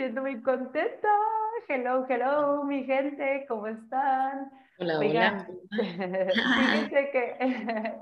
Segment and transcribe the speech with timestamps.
[0.00, 1.08] Siento muy contenta.
[1.68, 4.50] Hello, hello, mi gente, ¿cómo están?
[4.78, 5.46] Hola, hola.
[5.70, 8.00] Fíjense que,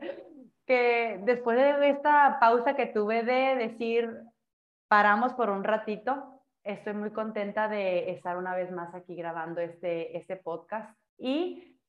[0.66, 4.16] que después de esta pausa que tuve de decir,
[4.86, 10.16] paramos por un ratito, estoy muy contenta de estar una vez más aquí grabando este,
[10.16, 10.96] este podcast.
[11.18, 11.80] Y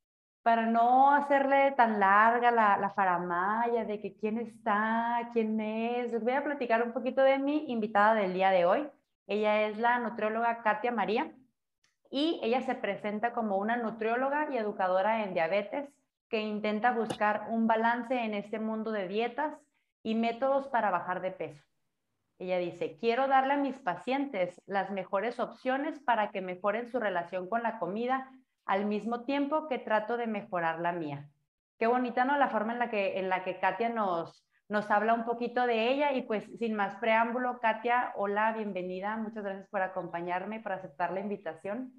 [0.42, 6.24] para no hacerle tan larga la, la faramaya de que quién está, quién es, les
[6.24, 8.90] voy a platicar un poquito de mi invitada del día de hoy.
[9.30, 11.32] Ella es la nutrióloga Katia María
[12.10, 15.88] y ella se presenta como una nutrióloga y educadora en diabetes
[16.30, 19.54] que intenta buscar un balance en este mundo de dietas
[20.02, 21.64] y métodos para bajar de peso.
[22.40, 27.48] Ella dice, quiero darle a mis pacientes las mejores opciones para que mejoren su relación
[27.48, 28.32] con la comida
[28.66, 31.30] al mismo tiempo que trato de mejorar la mía.
[31.78, 32.36] Qué bonita, ¿no?
[32.36, 35.92] La forma en la que, en la que Katia nos, nos habla un poquito de
[35.92, 41.12] ella y pues sin más preámbulo, Katia, hola, bienvenida, muchas gracias por acompañarme, por aceptar
[41.12, 41.92] la invitación.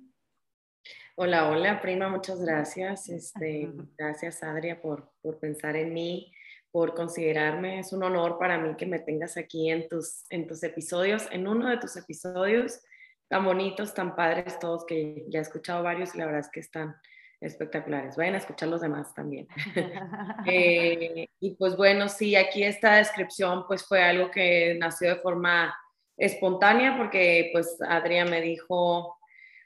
[1.17, 3.09] Hola, hola, prima, muchas gracias.
[3.09, 6.33] Este, gracias, Adria, por, por pensar en mí,
[6.71, 7.81] por considerarme.
[7.81, 11.49] Es un honor para mí que me tengas aquí en tus, en tus episodios, en
[11.49, 12.81] uno de tus episodios
[13.29, 16.61] tan bonitos, tan padres todos, que ya he escuchado varios y la verdad es que
[16.61, 16.97] están
[17.41, 18.17] espectaculares.
[18.17, 19.49] Vayan a escuchar los demás también.
[20.47, 25.75] Eh, y pues bueno, sí, aquí esta descripción pues fue algo que nació de forma
[26.17, 29.19] espontánea porque pues Adrián me dijo,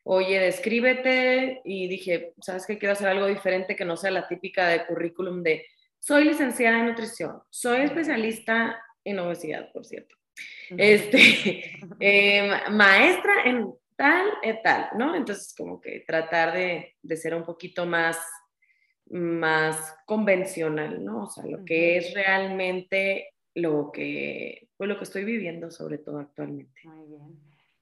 [0.05, 2.79] oye, descríbete y dije, ¿sabes qué?
[2.79, 5.67] Quiero hacer algo diferente que no sea la típica de currículum de
[5.99, 10.15] soy licenciada en nutrición, soy especialista en obesidad, por cierto.
[10.77, 15.15] Este, eh, maestra en tal y tal, ¿no?
[15.15, 18.19] Entonces, como que tratar de, de, ser un poquito más,
[19.11, 21.25] más convencional, ¿no?
[21.25, 26.19] O sea, lo que es realmente lo que, pues, lo que estoy viviendo, sobre todo
[26.19, 26.81] actualmente.
[26.85, 27.41] Muy bien.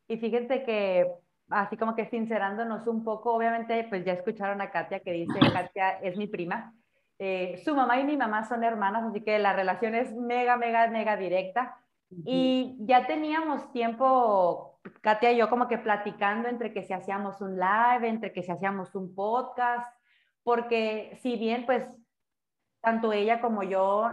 [0.08, 1.10] Y fíjense que,
[1.48, 5.32] así como que sincerándonos un poco, obviamente, pues ya escucharon a Katia que dice,
[5.70, 6.74] Katia es mi prima.
[7.18, 10.88] Eh, su mamá y mi mamá son hermanas, así que la relación es mega, mega,
[10.88, 11.78] mega directa.
[12.26, 17.56] Y ya teníamos tiempo, Katia y yo, como que platicando entre que si hacíamos un
[17.58, 19.92] live, entre que si hacíamos un podcast,
[20.42, 21.86] porque si bien, pues,
[22.80, 24.10] tanto ella como yo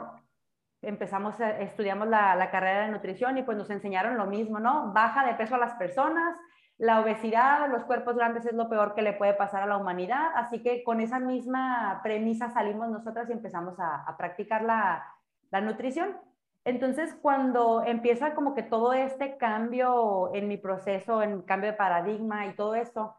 [0.82, 4.94] empezamos, estudiamos la, la carrera de nutrición y pues nos enseñaron lo mismo, ¿no?
[4.94, 6.38] Baja de peso a las personas,
[6.78, 10.30] la obesidad, los cuerpos grandes es lo peor que le puede pasar a la humanidad,
[10.36, 15.06] así que con esa misma premisa salimos nosotras y empezamos a, a practicar la,
[15.52, 16.18] la nutrición.
[16.66, 22.46] Entonces, cuando empieza como que todo este cambio en mi proceso, en cambio de paradigma
[22.48, 23.16] y todo eso,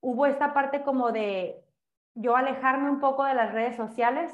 [0.00, 1.62] hubo esta parte como de
[2.14, 4.32] yo alejarme un poco de las redes sociales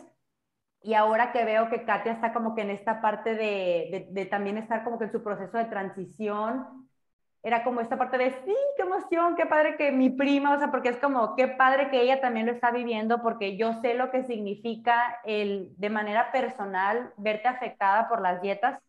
[0.83, 4.59] y ahora que veo que Katia está como que en esta parte de, de, también
[4.59, 6.89] estar como que en su proceso de transición,
[7.43, 10.71] era como esta parte de, sí, qué emoción, qué padre que mi prima, o sea,
[10.71, 14.11] porque es como, qué padre que ella también lo está viviendo, porque yo sé lo
[14.13, 18.81] que significa el, de manera personal, verte afectada por las dietas,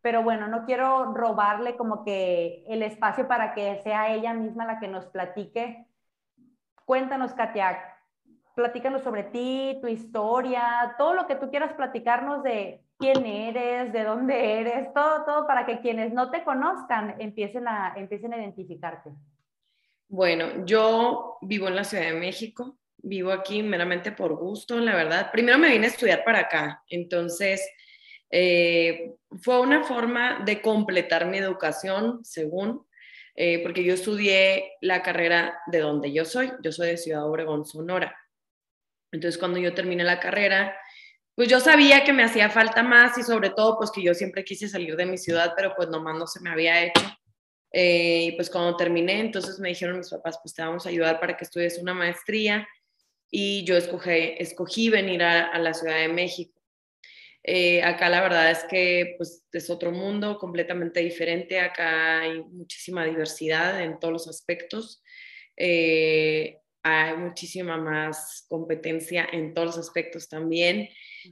[0.00, 4.80] pero bueno, no quiero robarle como que el espacio para que sea ella misma la
[4.80, 5.86] que nos platique.
[6.84, 7.78] Cuéntanos, Katia,
[8.56, 14.04] platícanos sobre ti, tu historia, todo lo que tú quieras platicarnos de quién eres, de
[14.04, 19.10] dónde eres, todo, todo para que quienes no te conozcan empiecen a, empiecen a identificarte.
[20.06, 25.32] Bueno, yo vivo en la Ciudad de México, vivo aquí meramente por gusto, la verdad.
[25.32, 27.68] Primero me vine a estudiar para acá, entonces
[28.30, 32.86] eh, fue una forma de completar mi educación, según,
[33.34, 37.64] eh, porque yo estudié la carrera de donde yo soy, yo soy de Ciudad Obregón,
[37.64, 38.16] Sonora.
[39.10, 40.76] Entonces, cuando yo terminé la carrera,
[41.34, 44.44] pues yo sabía que me hacía falta más y sobre todo pues que yo siempre
[44.44, 47.02] quise salir de mi ciudad, pero pues nomás no se me había hecho.
[47.72, 51.20] Eh, y pues cuando terminé, entonces me dijeron mis papás, pues te vamos a ayudar
[51.20, 52.68] para que estudies una maestría
[53.30, 56.62] y yo escogí, escogí venir a, a la Ciudad de México.
[57.44, 63.04] Eh, acá la verdad es que pues es otro mundo completamente diferente, acá hay muchísima
[63.04, 65.02] diversidad en todos los aspectos.
[65.56, 70.88] Eh, hay muchísima más competencia en todos los aspectos también.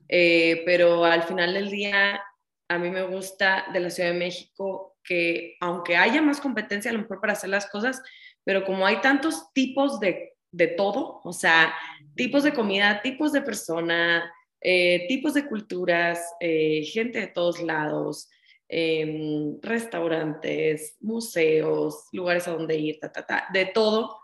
[0.08, 2.22] Eh, pero al final del día,
[2.68, 6.94] a mí me gusta de la Ciudad de México que aunque haya más competencia a
[6.94, 8.02] lo mejor para hacer las cosas,
[8.44, 11.74] pero como hay tantos tipos de, de todo, o sea,
[12.14, 18.28] tipos de comida, tipos de persona, eh, tipos de culturas, eh, gente de todos lados,
[18.68, 24.20] em, restaurantes, museos, lugares a donde ir, ta, ta, ta, de todo,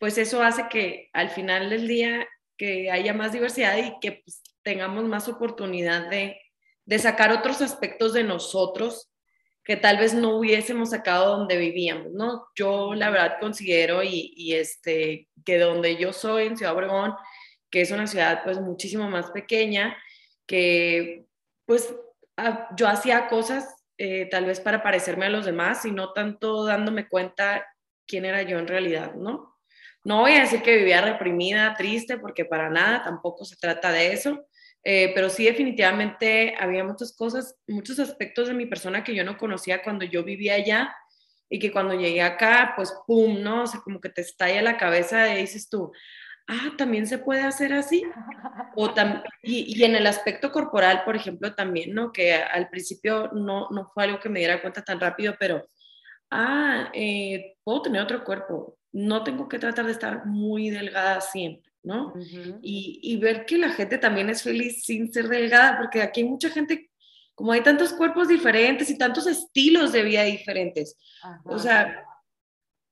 [0.00, 2.26] pues eso hace que al final del día
[2.56, 6.40] que haya más diversidad y que pues, tengamos más oportunidad de,
[6.84, 9.10] de sacar otros aspectos de nosotros
[9.64, 12.48] que tal vez no hubiésemos sacado donde vivíamos, ¿no?
[12.56, 17.14] Yo la verdad considero y, y, este, que donde yo soy, en Ciudad Obregón,
[17.70, 19.96] que es una ciudad pues muchísimo más pequeña,
[20.46, 21.26] que
[21.64, 21.94] pues
[22.36, 26.64] ah, yo hacía cosas eh, tal vez para parecerme a los demás y no tanto
[26.64, 27.66] dándome cuenta
[28.06, 29.51] quién era yo en realidad, ¿no?
[30.04, 34.12] No voy a decir que vivía reprimida, triste, porque para nada, tampoco se trata de
[34.12, 34.46] eso,
[34.84, 39.38] eh, pero sí definitivamente había muchas cosas, muchos aspectos de mi persona que yo no
[39.38, 40.94] conocía cuando yo vivía allá
[41.48, 43.62] y que cuando llegué acá, pues, ¡pum!, ¿no?
[43.64, 45.92] O sea, como que te estalla la cabeza y dices tú,
[46.48, 48.02] ah, también se puede hacer así.
[48.74, 48.92] O
[49.42, 52.10] y, y, en el aspecto corporal, por ejemplo, también, ¿no?
[52.12, 55.68] Que al principio no, no fue algo que me diera cuenta tan rápido, pero,
[56.30, 58.78] ah, eh, puedo tener otro cuerpo.
[58.92, 62.12] No tengo que tratar de estar muy delgada siempre, ¿no?
[62.62, 66.28] y, y, ver que la gente también es feliz sin ser delgada, porque aquí hay
[66.28, 66.90] mucha gente,
[67.34, 70.96] como hay tantos cuerpos diferentes y tantos estilos de vida diferentes.
[71.44, 72.04] O sea,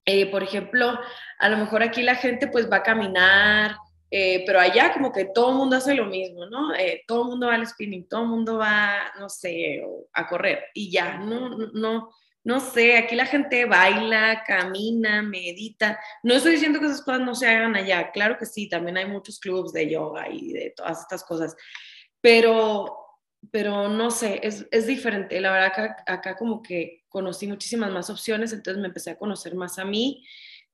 [0.05, 0.99] eh, por ejemplo,
[1.39, 3.77] a lo mejor aquí la gente pues va a caminar,
[4.09, 6.73] eh, pero allá como que todo el mundo hace lo mismo, ¿no?
[6.73, 9.83] Eh, todo el mundo va al spinning, todo el mundo va, no sé,
[10.13, 12.09] a correr y ya, no, no,
[12.43, 15.99] no sé, aquí la gente baila, camina, medita.
[16.23, 19.05] No estoy diciendo que esas cosas no se hagan allá, claro que sí, también hay
[19.05, 21.55] muchos clubes de yoga y de todas estas cosas,
[22.19, 22.97] pero
[23.49, 25.41] pero no sé, es, es diferente.
[25.41, 29.55] La verdad, acá, acá, como que conocí muchísimas más opciones, entonces me empecé a conocer
[29.55, 30.23] más a mí.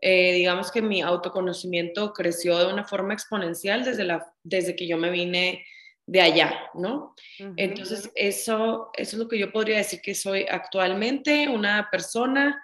[0.01, 4.97] Eh, digamos que mi autoconocimiento creció de una forma exponencial desde, la, desde que yo
[4.97, 5.65] me vine
[6.07, 7.13] de allá, ¿no?
[7.57, 12.59] Entonces, eso, eso es lo que yo podría decir que soy actualmente, una persona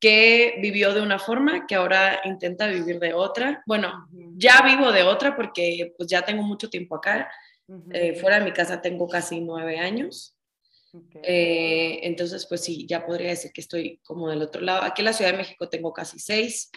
[0.00, 3.62] que vivió de una forma, que ahora intenta vivir de otra.
[3.66, 7.30] Bueno, ya vivo de otra porque pues ya tengo mucho tiempo acá,
[7.92, 10.34] eh, fuera de mi casa tengo casi nueve años.
[11.22, 14.82] Eh, entonces, pues sí, ya podría decir que estoy como del otro lado.
[14.82, 16.70] Aquí en la Ciudad de México tengo casi seis.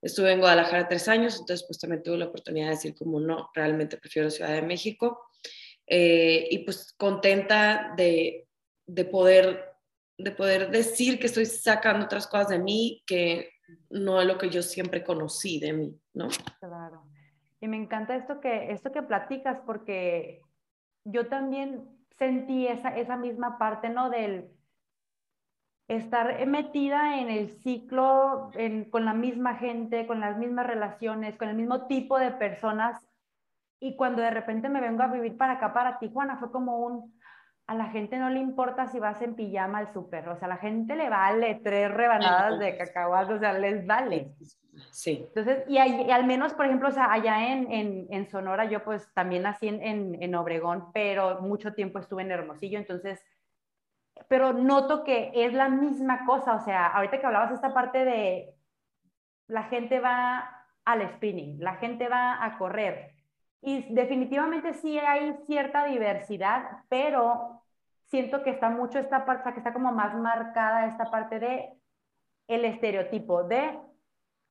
[0.00, 3.50] Estuve en Guadalajara tres años, entonces pues también tuve la oportunidad de decir como no,
[3.54, 5.18] realmente prefiero Ciudad de México.
[5.86, 8.48] Eh, y pues contenta de,
[8.86, 9.76] de, poder,
[10.16, 13.50] de poder decir que estoy sacando otras cosas de mí que
[13.90, 16.28] no es lo que yo siempre conocí de mí, ¿no?
[16.60, 17.04] Claro.
[17.60, 20.40] Y me encanta esto que, esto que platicas porque
[21.04, 21.88] yo también
[22.18, 24.10] sentí esa, esa misma parte, ¿no?
[24.10, 24.50] Del
[25.88, 28.50] estar metida en el ciclo,
[28.90, 33.00] con la misma gente, con las mismas relaciones, con el mismo tipo de personas.
[33.84, 37.14] Y cuando de repente me vengo a vivir para acá, para Tijuana, fue como un,
[37.66, 40.52] a la gente no le importa si vas en pijama al súper, o sea, a
[40.52, 44.32] la gente le vale tres rebanadas de cacahuates, o sea, les vale.
[44.90, 45.26] Sí.
[45.28, 49.12] Entonces, y, al menos, por ejemplo, o sea, allá en, en, en Sonora, yo pues
[49.12, 53.22] también nací en, en, Obregón, pero mucho tiempo estuve en Hermosillo, entonces,
[54.28, 58.54] pero noto que es la misma cosa, o sea, ahorita que hablabas esta parte de
[59.46, 63.13] la gente va al spinning, la gente va a correr,
[63.64, 67.62] y definitivamente sí hay cierta diversidad, pero
[68.06, 71.72] siento que está mucho esta parte, que está como más marcada esta parte de
[72.46, 73.78] el estereotipo de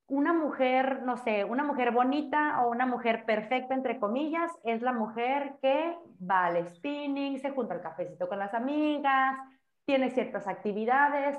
[0.07, 4.93] una mujer, no sé, una mujer bonita o una mujer perfecta, entre comillas, es la
[4.93, 9.37] mujer que va al spinning, se junta al cafecito con las amigas,
[9.85, 11.37] tiene ciertas actividades.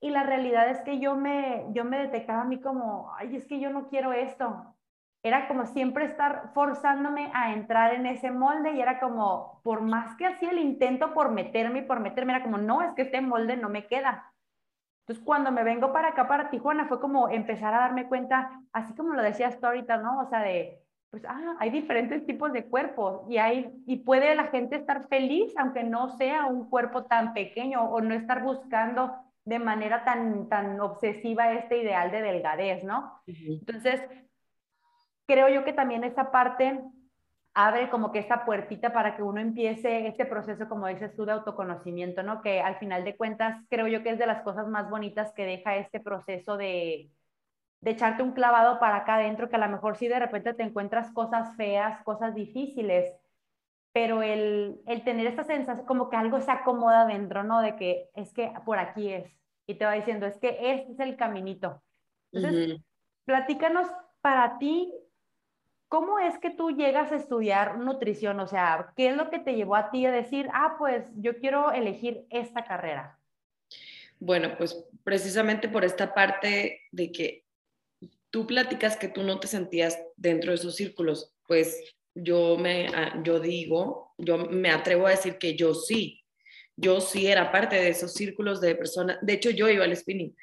[0.00, 3.46] Y la realidad es que yo me, yo me detectaba a mí como, ay, es
[3.46, 4.74] que yo no quiero esto
[5.22, 10.16] era como siempre estar forzándome a entrar en ese molde y era como, por más
[10.16, 13.20] que hacía el intento por meterme y por meterme, era como, no, es que este
[13.20, 14.32] molde no me queda.
[15.02, 18.94] Entonces, cuando me vengo para acá, para Tijuana, fue como empezar a darme cuenta, así
[18.94, 20.20] como lo decía ahorita, ¿no?
[20.20, 24.46] O sea, de, pues, ah, hay diferentes tipos de cuerpos y, hay, y puede la
[24.46, 29.58] gente estar feliz, aunque no sea un cuerpo tan pequeño o no estar buscando de
[29.58, 33.20] manera tan, tan obsesiva este ideal de delgadez, ¿no?
[33.26, 34.00] Entonces,
[35.30, 36.82] creo yo que también esa parte
[37.54, 41.32] abre como que esa puertita para que uno empiece este proceso, como dices tú, de
[41.32, 42.42] autoconocimiento, ¿no?
[42.42, 45.44] Que al final de cuentas creo yo que es de las cosas más bonitas que
[45.44, 47.10] deja este proceso de,
[47.80, 50.64] de echarte un clavado para acá adentro, que a lo mejor si de repente te
[50.64, 53.14] encuentras cosas feas, cosas difíciles,
[53.92, 57.60] pero el, el tener esta sensación, como que algo se acomoda dentro, ¿no?
[57.60, 59.32] De que es que por aquí es,
[59.66, 61.82] y te va diciendo, es que este es el caminito.
[62.32, 62.80] Entonces,
[63.24, 63.88] platícanos
[64.20, 64.92] para ti,
[65.90, 68.38] ¿cómo es que tú llegas a estudiar nutrición?
[68.38, 71.36] O sea, ¿qué es lo que te llevó a ti a decir, ah, pues yo
[71.38, 73.18] quiero elegir esta carrera?
[74.20, 77.44] Bueno, pues precisamente por esta parte de que
[78.30, 83.20] tú platicas que tú no te sentías dentro de esos círculos, pues yo me, ah,
[83.24, 86.19] yo digo, yo me atrevo a decir que yo sí,
[86.80, 90.34] yo sí era parte de esos círculos de personas, de hecho yo iba al spinning.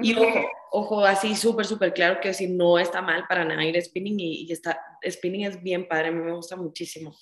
[0.00, 3.80] Y ojo, ojo así súper, súper claro que si no está mal para nada ir
[3.82, 7.12] spinning y, está, spinning es bien padre, a mí me gusta muchísimo.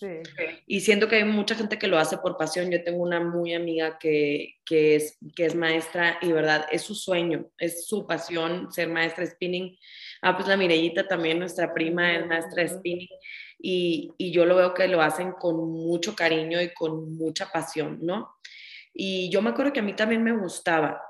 [0.67, 2.71] Y siento que hay mucha gente que lo hace por pasión.
[2.71, 6.95] Yo tengo una muy amiga que, que, es, que es maestra y verdad, es su
[6.95, 9.79] sueño, es su pasión ser maestra de spinning.
[10.21, 13.09] Ah, pues la Mirellita también, nuestra prima, es maestra de spinning
[13.63, 17.99] y, y, yo lo veo que lo hacen con mucho cariño y con mucha pasión,
[18.03, 18.37] ¿no?
[18.93, 21.03] Y yo me acuerdo que a mí también me gustaba,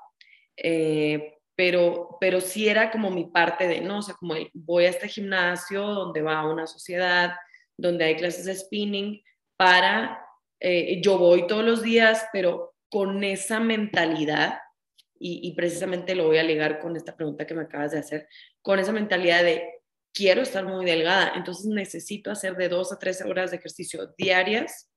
[0.56, 3.98] eh, pero, pero sí era como mi parte de, ¿no?
[3.98, 7.34] O sea, como voy a este gimnasio donde va una sociedad,
[7.76, 9.22] donde hay clases de spinning,
[9.56, 10.24] para,
[10.58, 14.58] eh, yo voy todos los días, pero con esa mentalidad,
[15.18, 18.28] y, y precisamente lo voy a ligar con esta pregunta que me acabas de hacer,
[18.62, 19.79] con esa mentalidad de
[20.12, 24.90] quiero estar muy delgada, entonces necesito hacer de dos a tres horas de ejercicio diarias,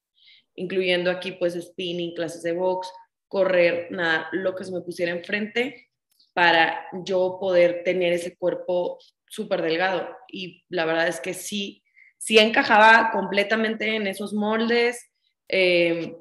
[0.55, 2.91] incluyendo aquí pues spinning, clases de box,
[3.27, 5.89] correr, nada, lo que se me pusiera enfrente
[6.33, 10.07] para yo poder tener ese cuerpo súper delgado.
[10.27, 11.83] Y la verdad es que sí,
[12.17, 15.11] sí encajaba completamente en esos moldes.
[15.47, 16.15] Em,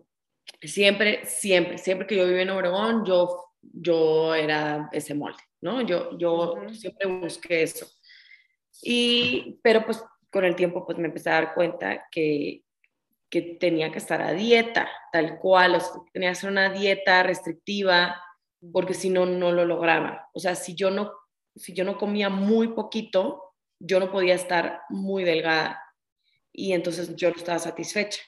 [0.61, 5.83] siempre, siempre, siempre que yo vivía en Obregón, yo, yo era ese molde, ¿no?
[5.83, 7.87] Yo, yo siempre busqué eso.
[8.81, 12.63] Y, pero pues con el tiempo pues me empecé a dar cuenta que,
[13.29, 17.23] que tenía que estar a dieta, tal cual, o sea, tenía que hacer una dieta
[17.23, 18.23] restrictiva,
[18.73, 20.29] porque si no, no lo lograba.
[20.33, 21.13] O sea, si yo no,
[21.57, 25.83] si yo no comía muy poquito, yo no podía estar muy delgada.
[26.53, 28.23] Y entonces yo no estaba satisfecha.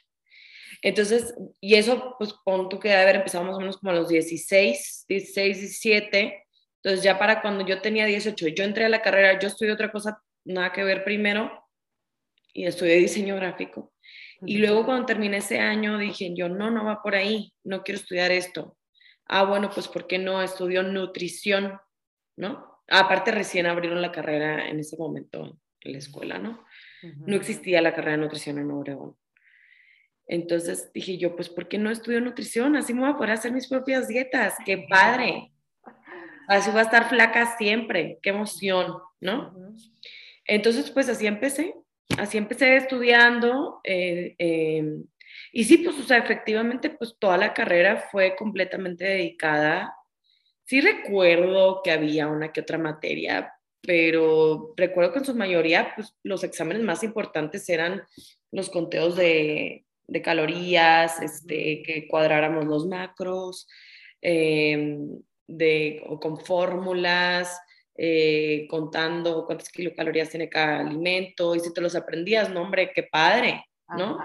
[0.82, 4.08] Entonces, y eso, pues, pon que debe haber empezado más o menos como a los
[4.08, 6.44] 16, 16, 17.
[6.82, 9.90] Entonces, ya para cuando yo tenía 18, yo entré a la carrera, yo estudié otra
[9.90, 11.64] cosa nada que ver primero
[12.52, 13.92] y estudié diseño gráfico.
[14.46, 18.00] Y luego cuando terminé ese año dije, yo no, no va por ahí, no quiero
[18.00, 18.76] estudiar esto.
[19.26, 21.80] Ah, bueno, pues ¿por qué no estudió nutrición?
[22.36, 22.82] ¿No?
[22.88, 26.64] Aparte recién abrieron la carrera en ese momento en la escuela, ¿no?
[27.26, 29.16] No existía la carrera de nutrición en Obregón.
[30.26, 32.76] Entonces dije yo, pues ¿por qué no estudio nutrición?
[32.76, 34.54] Así me voy a poder hacer mis propias dietas.
[34.64, 35.52] ¡Qué padre!
[36.48, 38.18] Así voy a estar flaca siempre.
[38.22, 38.98] ¡Qué emoción!
[39.20, 39.54] ¿No?
[40.46, 41.74] Entonces, pues así empecé,
[42.18, 43.80] así empecé estudiando.
[43.84, 45.04] Eh, em,
[45.52, 49.94] y sí, pues, o sea, efectivamente, pues toda la carrera fue completamente dedicada.
[50.64, 56.14] Sí recuerdo que había una que otra materia, pero recuerdo que en su mayoría, pues
[56.22, 58.02] los exámenes más importantes eran
[58.50, 63.68] los conteos de, de calorías, este, que cuadráramos los macros,
[64.22, 67.60] em, de, o con fórmulas,
[67.96, 73.04] eh, contando cuántas kilocalorías tiene cada alimento, y si te los aprendías, no, hombre, qué
[73.04, 73.64] padre,
[73.96, 74.18] ¿no?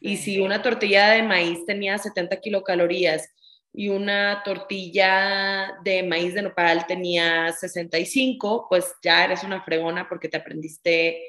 [0.00, 3.28] Y si una tortilla de maíz tenía 70 kilocalorías
[3.72, 10.28] y una tortilla de maíz de nopal tenía 65, pues ya eres una fregona porque
[10.28, 11.22] te aprendiste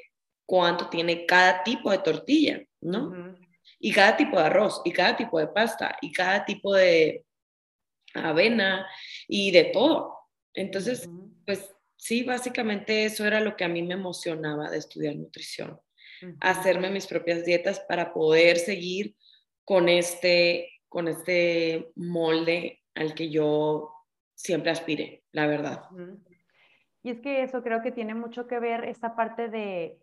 [0.46, 3.36] cuánto tiene cada tipo de tortilla, ¿no?
[3.80, 7.26] Y cada tipo de arroz, y cada tipo de pasta, y cada tipo de
[8.14, 8.88] avena,
[9.28, 10.18] y de todo.
[10.54, 11.10] Entonces,
[11.52, 15.82] pues sí, básicamente eso era lo que a mí me emocionaba de estudiar nutrición,
[16.40, 19.18] hacerme mis propias dietas para poder seguir
[19.66, 23.94] con este, con este molde al que yo
[24.34, 25.84] siempre aspiré, la verdad.
[27.04, 30.00] Y es que eso creo que tiene mucho que ver esta parte de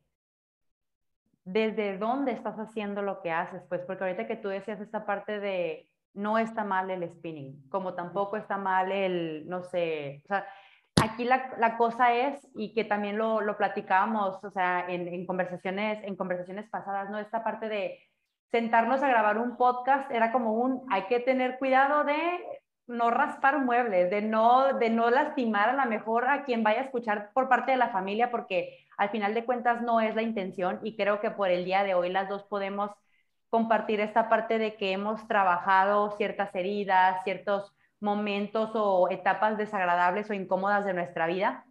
[1.46, 5.40] desde dónde estás haciendo lo que haces, pues porque ahorita que tú decías esta parte
[5.40, 10.46] de no está mal el spinning, como tampoco está mal el, no sé, o sea,
[11.02, 15.26] aquí la, la cosa es, y que también lo, lo platicábamos, o sea, en, en,
[15.26, 17.18] conversaciones, en conversaciones pasadas, ¿no?
[17.18, 18.00] Esta parte de
[18.50, 22.16] sentarnos a grabar un podcast era como un, hay que tener cuidado de
[22.86, 26.84] no raspar muebles, de no, de no lastimar a lo mejor a quien vaya a
[26.84, 30.80] escuchar por parte de la familia, porque al final de cuentas no es la intención
[30.82, 32.90] y creo que por el día de hoy las dos podemos
[33.50, 40.34] compartir esta parte de que hemos trabajado ciertas heridas, ciertos momentos o etapas desagradables o
[40.34, 41.66] incómodas de nuestra vida,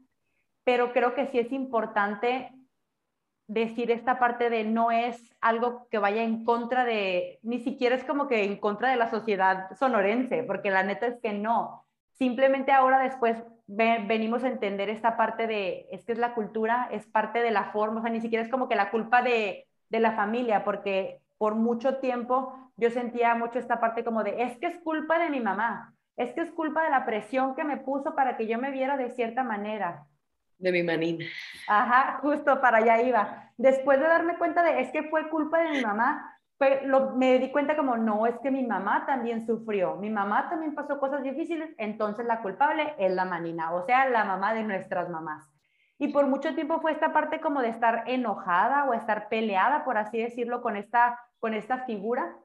[0.64, 2.52] pero creo que sí es importante
[3.48, 8.04] decir esta parte de no es algo que vaya en contra de, ni siquiera es
[8.04, 11.86] como que en contra de la sociedad sonorense, porque la neta es que no.
[12.12, 17.06] Simplemente ahora después venimos a entender esta parte de, es que es la cultura, es
[17.06, 20.00] parte de la forma, o sea, ni siquiera es como que la culpa de, de
[20.00, 24.68] la familia, porque por mucho tiempo yo sentía mucho esta parte como de, es que
[24.68, 28.16] es culpa de mi mamá, es que es culpa de la presión que me puso
[28.16, 30.06] para que yo me viera de cierta manera.
[30.58, 31.26] De mi manina.
[31.68, 33.52] Ajá, justo para allá iba.
[33.58, 36.38] Después de darme cuenta de, es que fue culpa de mi mamá,
[36.86, 40.74] lo, me di cuenta como, no, es que mi mamá también sufrió, mi mamá también
[40.74, 45.10] pasó cosas difíciles, entonces la culpable es la manina, o sea, la mamá de nuestras
[45.10, 45.48] mamás.
[46.00, 49.98] Y por mucho tiempo fue esta parte como de estar enojada o estar peleada, por
[49.98, 52.36] así decirlo, con esta, con esta figura.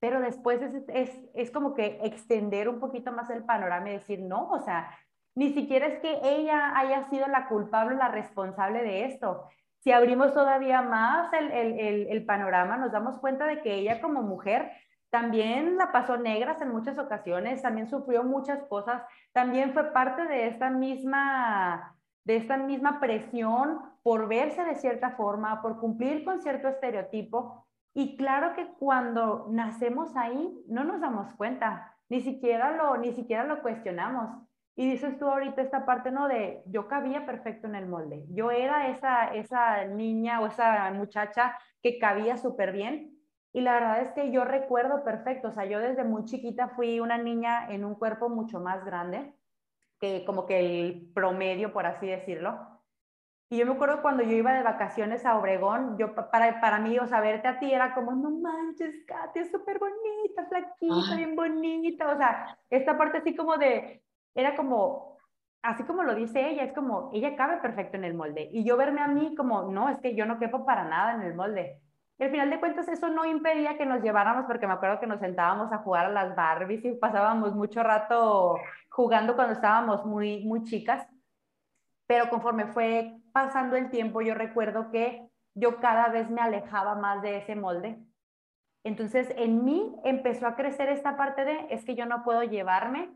[0.00, 4.20] Pero después es, es, es como que extender un poquito más el panorama y decir,
[4.20, 4.90] no, o sea,
[5.34, 9.48] ni siquiera es que ella haya sido la culpable, la responsable de esto.
[9.80, 14.22] Si abrimos todavía más el, el, el, panorama, nos damos cuenta de que ella como
[14.22, 14.70] mujer
[15.10, 19.02] también la pasó negras en muchas ocasiones, también sufrió muchas cosas,
[19.32, 25.62] también fue parte de esta misma de esta misma presión por verse de cierta forma,
[25.62, 27.64] por cumplir con cierto estereotipo.
[27.98, 33.42] Y claro que cuando nacemos ahí no nos damos cuenta, ni siquiera lo, ni siquiera
[33.42, 34.30] lo cuestionamos.
[34.76, 36.28] Y dices tú ahorita esta parte, ¿no?
[36.28, 38.24] De yo cabía perfecto en el molde.
[38.28, 43.18] Yo era esa, esa niña o esa muchacha que cabía súper bien.
[43.52, 47.00] Y la verdad es que yo recuerdo perfecto, o sea, yo desde muy chiquita fui
[47.00, 49.34] una niña en un cuerpo mucho más grande,
[49.98, 52.77] que como que el promedio, por así decirlo.
[53.50, 56.98] Y yo me acuerdo cuando yo iba de vacaciones a Obregón, yo para, para mí,
[56.98, 61.34] o sea, verte a ti era como, no manches, Katy, es súper bonita, flaquita, bien
[61.34, 64.02] bonita, o sea, esta parte así como de,
[64.34, 65.16] era como,
[65.62, 68.50] así como lo dice ella, es como, ella cabe perfecto en el molde.
[68.52, 71.22] Y yo verme a mí como, no, es que yo no quepo para nada en
[71.22, 71.80] el molde.
[72.18, 75.06] Y al final de cuentas eso no impedía que nos lleváramos, porque me acuerdo que
[75.06, 78.58] nos sentábamos a jugar a las Barbies y pasábamos mucho rato
[78.90, 81.06] jugando cuando estábamos muy, muy chicas.
[82.06, 87.22] Pero conforme fue pasando el tiempo, yo recuerdo que yo cada vez me alejaba más
[87.22, 87.98] de ese molde.
[88.84, 93.10] Entonces en mí empezó a crecer esta parte de, es que yo no puedo llevarme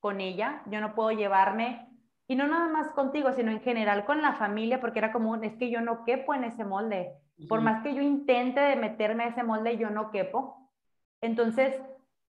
[0.00, 1.88] con ella, yo no puedo llevarme,
[2.28, 5.56] y no nada más contigo, sino en general con la familia, porque era como, es
[5.56, 7.14] que yo no quepo en ese molde.
[7.48, 10.70] Por más que yo intente de meterme a ese molde, yo no quepo.
[11.22, 11.80] Entonces,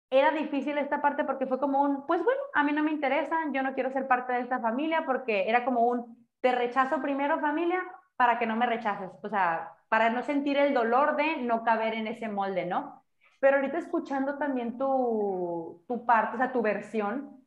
[0.09, 3.35] era difícil esta parte porque fue como un, pues bueno, a mí no me interesa,
[3.51, 7.39] yo no quiero ser parte de esta familia porque era como un, te rechazo primero
[7.39, 7.81] familia
[8.15, 11.93] para que no me rechaces, o sea, para no sentir el dolor de no caber
[11.93, 13.03] en ese molde, ¿no?
[13.39, 17.39] Pero ahorita escuchando también tu, tu parte, o sea, tu versión,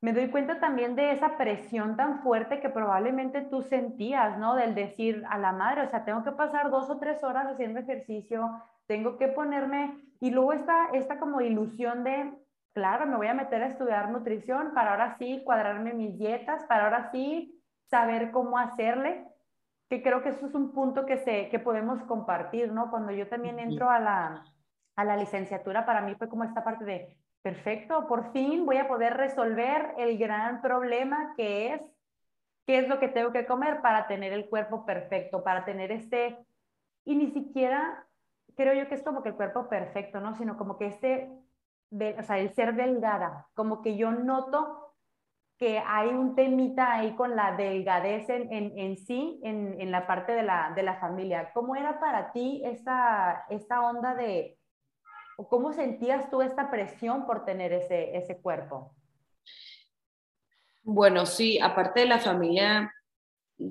[0.00, 4.56] me doy cuenta también de esa presión tan fuerte que probablemente tú sentías, ¿no?
[4.56, 7.78] Del decir a la madre, o sea, tengo que pasar dos o tres horas haciendo
[7.78, 8.50] ejercicio,
[8.86, 12.32] tengo que ponerme, y luego está esta como ilusión de,
[12.74, 16.84] claro, me voy a meter a estudiar nutrición para ahora sí cuadrarme mis dietas, para
[16.84, 17.61] ahora sí
[17.92, 19.22] saber cómo hacerle,
[19.90, 22.90] que creo que eso es un punto que, se, que podemos compartir, ¿no?
[22.90, 24.44] Cuando yo también entro a la,
[24.96, 28.88] a la licenciatura, para mí fue como esta parte de, perfecto, por fin voy a
[28.88, 31.82] poder resolver el gran problema que es
[32.66, 36.38] qué es lo que tengo que comer para tener el cuerpo perfecto, para tener este,
[37.04, 38.06] y ni siquiera
[38.56, 40.34] creo yo que es como que el cuerpo perfecto, ¿no?
[40.34, 41.30] Sino como que este,
[41.90, 44.91] de, o sea, el ser delgada, como que yo noto
[45.62, 50.08] que hay un temita ahí con la delgadez en, en, en sí, en, en, la
[50.08, 51.52] parte de la, de la familia.
[51.54, 54.58] ¿Cómo era para ti esta, esta onda de,
[55.36, 58.96] cómo sentías tú esta presión por tener ese, ese cuerpo?
[60.82, 62.92] Bueno, sí, aparte de la familia,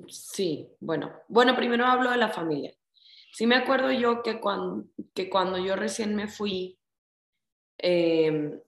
[0.08, 2.72] sí, bueno, bueno, primero hablo de la familia.
[3.34, 6.78] Sí me acuerdo yo que cuando, que cuando yo recién me fui,
[7.76, 8.58] em,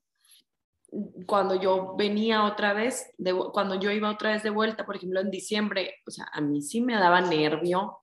[1.26, 5.20] cuando yo venía otra vez, de, cuando yo iba otra vez de vuelta, por ejemplo,
[5.20, 7.98] en diciembre, o sea, a mí sí me daba nervio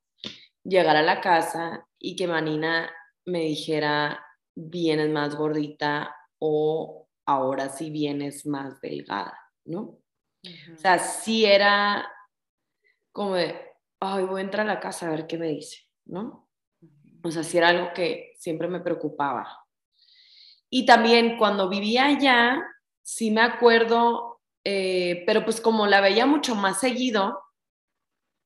[0.63, 2.91] llegar a la casa y que Manina
[3.25, 4.23] me dijera,
[4.55, 9.99] vienes más gordita o ahora sí vienes más delgada, ¿no?
[10.73, 12.11] O sea, sí era
[13.11, 13.55] como de,
[13.99, 16.49] ay, voy a entrar a la casa a ver qué me dice, ¿no?
[17.23, 19.47] O sea, sí era algo que siempre me preocupaba.
[20.69, 22.63] Y también cuando vivía allá,
[23.03, 27.41] sí me acuerdo, eh, pero pues como la veía mucho más seguido,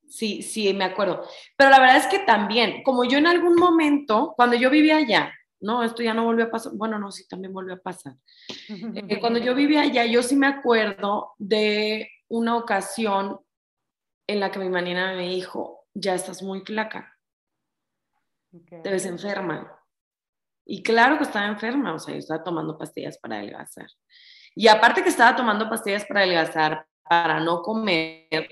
[0.07, 1.23] sí, sí me acuerdo.
[1.57, 5.33] Pero la verdad es que también, como yo en algún momento, cuando yo vivía allá,
[5.59, 6.73] no, esto ya no volvió a pasar.
[6.75, 8.13] Bueno, no, sí, también volvió a pasar.
[8.69, 13.39] Eh, cuando yo vivía allá, yo sí me acuerdo de una ocasión
[14.27, 17.17] en la que mi manina me dijo, ya estás muy flaca,
[18.83, 19.79] te ves enferma.
[20.65, 23.87] Y claro que estaba enferma, o sea, yo estaba tomando pastillas para adelgazar.
[24.55, 28.47] Y aparte que estaba tomando pastillas para adelgazar, para no comer,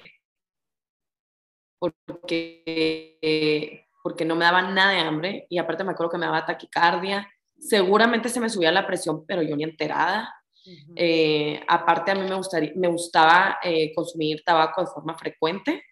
[1.80, 6.46] porque, porque no me daba nada de hambre, y aparte me acuerdo que me daba
[6.46, 10.34] taquicardia, seguramente se me subía la presión, pero yo ni enterada.
[10.96, 15.84] Eh, aparte a mí me, gustaría, me gustaba eh, consumir tabaco de forma frecuente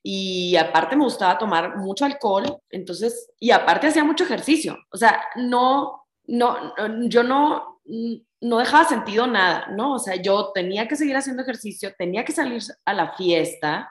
[0.00, 5.24] y aparte me gustaba tomar mucho alcohol, entonces, y aparte hacía mucho ejercicio, o sea,
[5.36, 6.74] no, no,
[7.08, 9.94] yo no, no dejaba sentido nada, ¿no?
[9.94, 13.90] O sea, yo tenía que seguir haciendo ejercicio, tenía que salir a la fiesta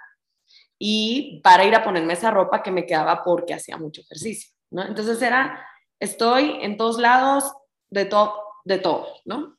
[0.79, 4.83] y para ir a ponerme esa ropa que me quedaba porque hacía mucho ejercicio, ¿no?
[4.85, 5.65] Entonces era,
[5.99, 7.53] estoy en todos lados
[7.89, 9.57] de todo, de todo, ¿no?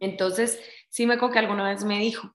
[0.00, 2.34] Entonces, sí me acuerdo que alguna vez me dijo,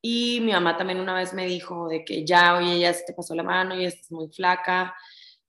[0.00, 3.12] y mi mamá también una vez me dijo de que ya, oye, ya se te
[3.12, 4.94] pasó la mano, ya estás muy flaca.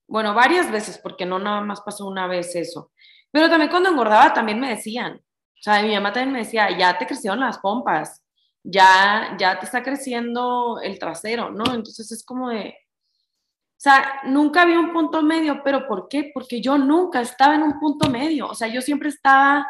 [0.08, 2.92] Bueno, varias veces, porque no nada más pasó una vez eso.
[3.32, 6.98] Pero también cuando engordaba también me decían, o sea, mi mamá también me decía, ya
[6.98, 8.24] te crecieron las pompas,
[8.64, 11.66] ya, ya te está creciendo el trasero, ¿no?
[11.74, 16.32] Entonces es como de, o sea, nunca había un punto medio, pero ¿por qué?
[16.34, 19.66] Porque yo nunca estaba en un punto medio, o sea, yo siempre estaba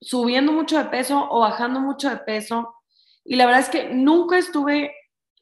[0.00, 2.74] subiendo mucho de peso o bajando mucho de peso.
[3.24, 4.92] Y la verdad es que nunca estuve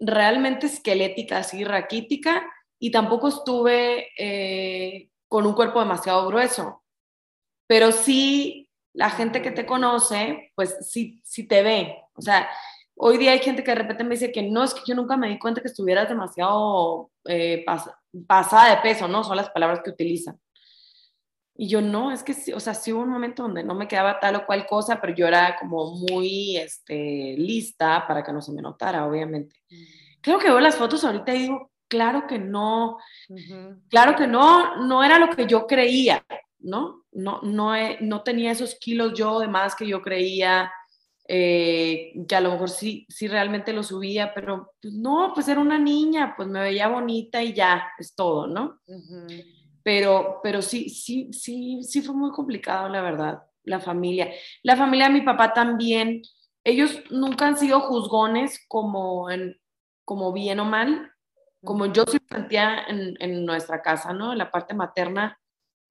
[0.00, 2.42] realmente esquelética, así raquítica,
[2.78, 6.83] y tampoco estuve eh, con un cuerpo demasiado grueso.
[7.66, 11.96] Pero sí, la gente que te conoce, pues sí, sí te ve.
[12.14, 12.48] O sea,
[12.96, 15.16] hoy día hay gente que de repente me dice que no, es que yo nunca
[15.16, 17.64] me di cuenta que estuvieras demasiado eh,
[18.26, 19.24] pasada de peso, ¿no?
[19.24, 20.38] Son las palabras que utilizan.
[21.56, 23.86] Y yo no, es que, sí, o sea, sí hubo un momento donde no me
[23.86, 28.42] quedaba tal o cual cosa, pero yo era como muy este, lista para que no
[28.42, 29.56] se me notara, obviamente.
[29.70, 29.76] Mm.
[30.20, 32.98] Creo que veo las fotos ahorita y digo, claro que no,
[33.88, 36.24] claro que no, no era lo que yo creía,
[36.64, 37.04] ¿no?
[37.12, 40.72] No, no, no tenía esos kilos yo de más que yo creía,
[41.26, 45.60] eh, que a lo mejor sí, sí realmente lo subía, pero pues no, pues era
[45.60, 48.80] una niña, pues me veía bonita y ya, es todo, ¿no?
[49.82, 54.32] pero, pero sí, sí, sí, sí fue muy complicado, la verdad, la familia.
[54.62, 56.22] La familia de mi papá también,
[56.64, 59.58] ellos nunca han sido juzgones como, en,
[60.04, 61.10] como bien o mal,
[61.62, 64.32] como yo sí sentía en, en nuestra casa, ¿no?
[64.32, 65.38] En la parte materna,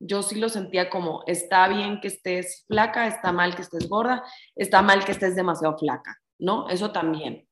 [0.06, 4.24] yo sí lo sentía como, está bien que estés flaca, está mal que estés gorda,
[4.56, 6.70] está mal que estés demasiado flaca, ¿no?
[6.70, 7.48] Eso también.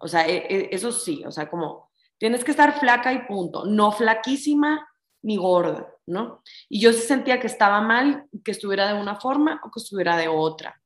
[0.00, 3.64] O sea, e, e, eso sí, o sea, como tienes que estar flaca y punto,
[3.64, 4.86] no flaquísima
[5.22, 6.42] ni gorda, ¿no?
[6.68, 10.16] Y yo sí sentía que estaba mal que estuviera de una forma o que estuviera
[10.16, 10.80] de otra.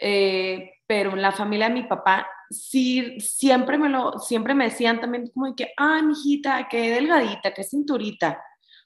[0.00, 5.00] Eh, pero en la familia de mi papá sí siempre me lo siempre me decían
[5.00, 8.42] también como de que ay mijita qué delgadita qué cinturita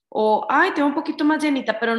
[0.08, 1.94] o ay te un poquito más llenita pero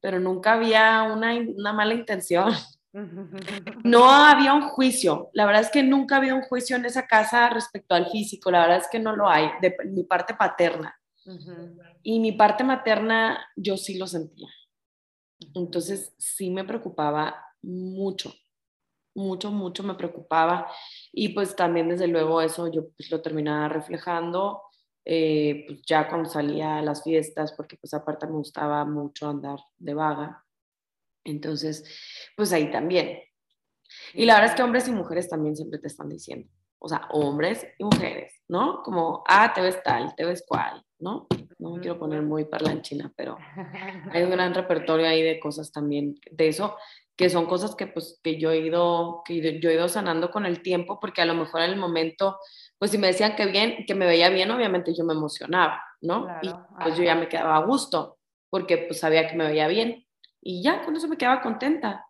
[0.00, 2.52] pero nunca había una, una mala intención
[3.84, 7.48] no había un juicio la verdad es que nunca había un juicio en esa casa
[7.48, 10.94] respecto al físico la verdad es que no lo hay de mi parte paterna
[12.02, 14.48] y mi parte materna, yo sí lo sentía.
[15.54, 18.32] Entonces, sí me preocupaba mucho,
[19.14, 20.70] mucho, mucho me preocupaba.
[21.12, 24.60] Y pues también, desde luego, eso yo pues, lo terminaba reflejando.
[25.04, 29.58] Eh, pues ya cuando salía a las fiestas, porque pues aparte me gustaba mucho andar
[29.78, 30.44] de vaga.
[31.24, 31.84] Entonces,
[32.36, 33.20] pues ahí también.
[34.12, 37.08] Y la verdad es que hombres y mujeres también siempre te están diciendo, o sea,
[37.10, 38.82] hombres y mujeres, ¿no?
[38.82, 41.26] Como, ah, te ves tal, te ves cual, ¿no?
[41.58, 43.38] No me quiero poner muy parlanchina, pero
[44.10, 46.76] hay un gran repertorio ahí de cosas también, de eso,
[47.16, 50.46] que son cosas que pues que yo he ido, que yo he ido sanando con
[50.46, 52.38] el tiempo, porque a lo mejor en el momento,
[52.78, 56.26] pues si me decían que bien, que me veía bien, obviamente yo me emocionaba, ¿no?
[56.42, 56.50] Y
[56.82, 58.18] pues yo ya me quedaba a gusto,
[58.50, 60.06] porque pues sabía que me veía bien,
[60.40, 62.04] y ya con eso me quedaba contenta,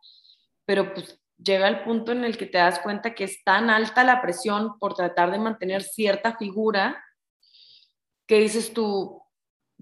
[0.64, 4.04] pero pues llega el punto en el que te das cuenta que es tan alta
[4.04, 7.02] la presión por tratar de mantener cierta figura
[8.26, 9.22] que dices tú,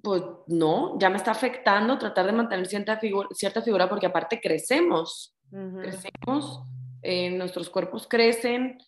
[0.03, 4.41] pues no, ya me está afectando tratar de mantener cierta figura, cierta figura porque aparte
[4.41, 5.37] crecemos,
[5.81, 6.63] crecemos,
[7.03, 8.79] eh, nuestros cuerpos crecen,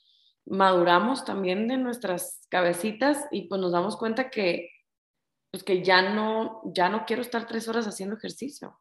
[0.47, 4.71] maduramos también de nuestras cabecitas y pues nos damos cuenta que,
[5.51, 8.79] pues que ya no, ya no quiero estar tres horas haciendo ejercicio.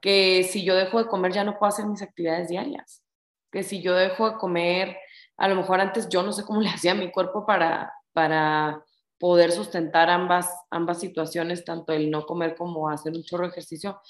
[0.00, 3.02] Que si yo dejo de comer ya no puedo hacer mis actividades diarias.
[3.50, 4.96] Que si yo dejo de comer,
[5.36, 8.84] a lo mejor antes yo no sé cómo le hacía a mi cuerpo para, para
[9.18, 14.00] poder sustentar ambas, ambas situaciones, tanto el no comer como hacer un chorro de ejercicio.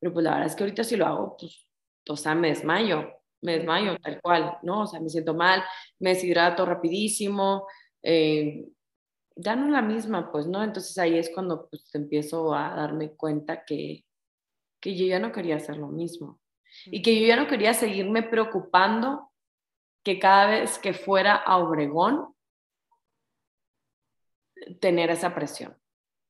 [0.00, 1.66] Pero pues la verdad es que ahorita si lo hago, pues,
[2.08, 3.10] o sea, me desmayo,
[3.44, 4.82] me desmayo tal cual, ¿no?
[4.82, 5.62] O sea, me siento mal,
[5.98, 7.66] me deshidrato rapidísimo,
[8.02, 8.66] eh,
[9.36, 10.62] ya no es la misma, pues, ¿no?
[10.62, 14.04] Entonces ahí es cuando pues, empiezo a darme cuenta que,
[14.80, 16.40] que yo ya no quería hacer lo mismo
[16.86, 19.30] y que yo ya no quería seguirme preocupando
[20.04, 22.34] que cada vez que fuera a Obregón,
[24.80, 25.76] tener esa presión.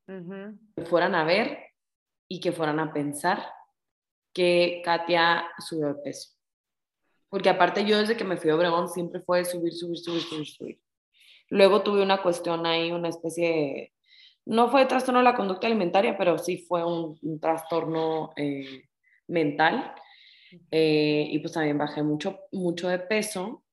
[0.06, 1.58] Que fueran a ver
[2.28, 3.42] y que fueran a pensar
[4.34, 6.34] que Katia subió de peso.
[7.34, 10.46] Porque aparte yo desde que me fui a Obregón siempre fue subir, subir, subir, subir,
[10.46, 10.80] subir.
[11.48, 13.92] Luego tuve una cuestión ahí, una especie de,
[14.44, 18.84] no fue trastorno de la conducta alimentaria, pero sí fue un, trastorno eh,
[19.26, 19.96] mental.
[20.70, 23.64] Eh, y pues también bajé mucho, mucho de peso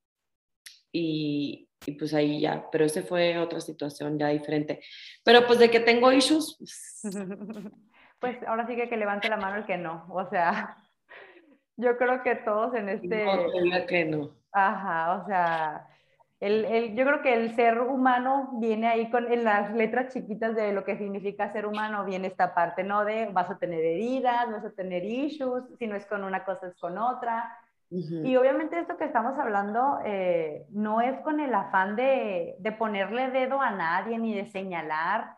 [0.91, 4.82] y, y, pues ahí ya, pero ese fue otra situación ya diferente.
[5.24, 6.56] Pero pues de que tengo issues.
[6.58, 7.13] Pues,
[8.19, 10.81] pues ahora sí que que levante la mano el que no, o sea,
[11.78, 13.26] yo creo que todos en este...
[13.26, 14.32] No, que no.
[14.52, 15.88] Ajá, o sea,
[16.42, 20.56] el, el, yo creo que el ser humano viene ahí con en las letras chiquitas
[20.56, 23.06] de lo que significa ser humano, viene esta parte, ¿no?
[23.06, 26.68] De vas a tener heridas, vas a tener issues, si no es con una cosa
[26.68, 27.58] es con otra.
[27.92, 33.32] Y obviamente esto que estamos hablando eh, no es con el afán de, de, ponerle
[33.32, 35.36] dedo a nadie ni de señalar,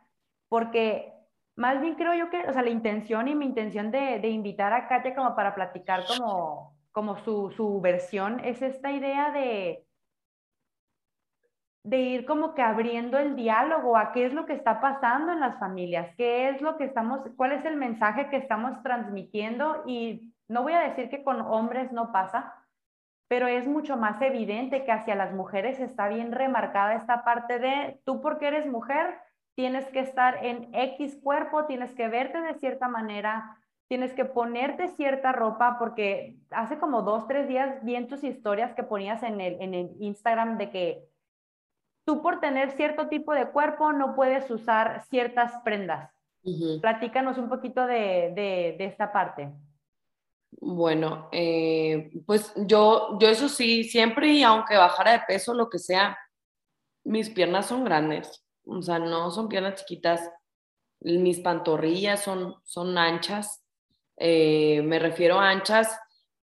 [0.50, 1.12] porque
[1.56, 4.74] más bien creo yo que, o sea, la intención y mi intención de, de invitar
[4.74, 9.86] a Katia como para platicar como, como su, su versión es esta idea de
[11.84, 15.42] de ir como que abriendo el diálogo a qué es lo que está pasando en
[15.42, 20.34] las familias, qué es lo que estamos, cuál es el mensaje que estamos transmitiendo y
[20.48, 22.54] no voy a decir que con hombres no pasa,
[23.28, 28.00] pero es mucho más evidente que hacia las mujeres está bien remarcada esta parte de
[28.06, 29.20] tú porque eres mujer
[29.56, 34.88] tienes que estar en X cuerpo, tienes que verte de cierta manera, tienes que ponerte
[34.89, 39.39] cierta ropa, porque hace como dos, tres días vi en tus historias que ponías en
[39.42, 41.04] el, en el Instagram de que
[42.06, 46.12] tú por tener cierto tipo de cuerpo no puedes usar ciertas prendas.
[46.82, 49.50] Platícanos un poquito de, de, esta parte.
[50.60, 55.80] Bueno, eh, pues yo, yo eso sí, siempre y aunque bajara de peso, lo que
[55.80, 56.18] sea,
[57.06, 60.30] mis piernas son grandes, o sea, no son piernas chiquitas,
[61.02, 63.63] mis pantorrillas son, son anchas,
[64.17, 65.99] eh, me refiero a anchas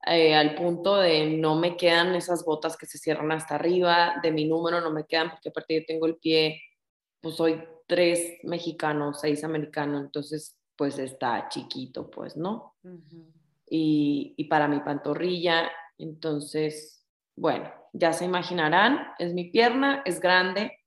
[0.04, 4.32] eh, al punto de no me quedan esas botas que se cierran hasta arriba, de
[4.32, 6.60] mi número no me quedan porque aparte yo tengo el pie,
[7.20, 12.74] pues soy tres mexicanos, seis americanos, entonces pues está chiquito, pues, ¿no?
[13.68, 20.81] y, y para mi pantorrilla, entonces, bueno, ya se imaginarán, es mi pierna, es grande,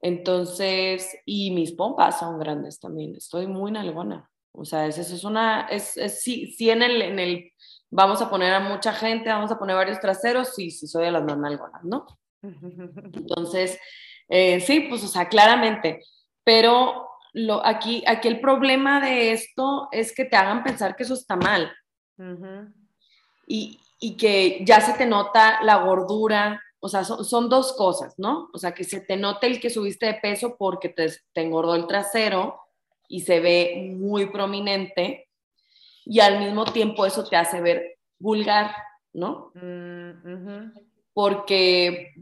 [0.00, 4.30] entonces, y mis pompas son grandes también, estoy muy nalgona.
[4.52, 7.52] O sea, eso es una, es, es sí, sí en el, en el
[7.90, 11.12] vamos a poner a mucha gente, vamos a poner varios traseros, sí, sí soy de
[11.12, 12.06] las más nalgonas, ¿no?
[12.42, 13.78] Entonces,
[14.28, 16.02] eh, sí, pues, o sea, claramente,
[16.44, 21.14] pero lo, aquí, aquí el problema de esto es que te hagan pensar que eso
[21.14, 21.72] está mal.
[23.46, 28.14] y, y, que ya se te nota la gordura, o sea, son, son, dos cosas,
[28.18, 28.50] ¿no?
[28.52, 31.74] O sea, que se te note el que subiste de peso porque te, te engordó
[31.74, 32.60] el trasero
[33.08, 35.28] y se ve muy prominente,
[36.10, 38.74] y al mismo tiempo eso te hace ver vulgar,
[39.12, 39.52] ¿no?
[39.54, 40.72] Mm,
[41.12, 42.14] Porque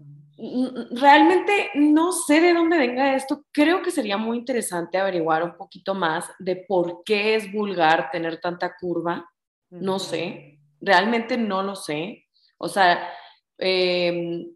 [0.91, 3.45] realmente no sé de dónde venga esto.
[3.53, 8.41] Creo que sería muy interesante averiguar un poquito más de por qué es vulgar tener
[8.41, 9.25] tanta curva.
[9.71, 12.27] No sé, realmente no lo sé.
[12.59, 13.09] O sea,
[13.59, 14.55] em,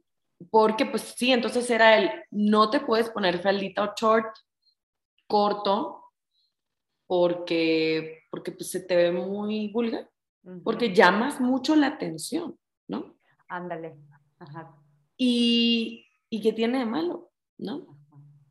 [0.51, 4.35] porque pues sí, entonces era el no te puedes poner faldita o short
[5.27, 6.01] corto
[7.07, 10.09] porque, porque pues, se te ve muy vulgar,
[10.63, 13.17] porque llamas mucho la atención, ¿no?
[13.49, 13.97] Ándale.
[14.39, 14.77] Ajá.
[15.17, 17.99] Y, y qué tiene de malo, ¿no?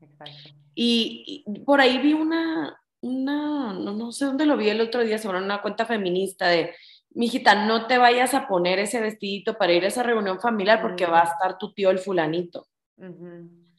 [0.01, 0.49] Exacto.
[0.75, 5.17] Y, por ahí vi una, una no, no, sé dónde lo vi el otro día,
[5.17, 6.75] sobre una cuenta feminista de,
[7.11, 11.05] mijita, no te vayas a poner ese vestidito para ir a esa reunión familiar porque
[11.05, 12.67] va a estar tu tío el fulanito.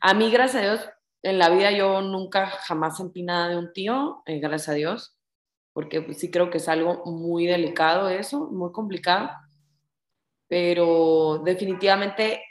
[0.01, 0.89] A mí, gracias a Dios,
[1.23, 5.17] en la vida yo nunca jamás sentí nada de un tío, eh, gracias a Dios,
[5.73, 9.31] porque pues, sí creo que es algo muy delicado eso, muy complicado,
[10.49, 12.43] pero definitivamente,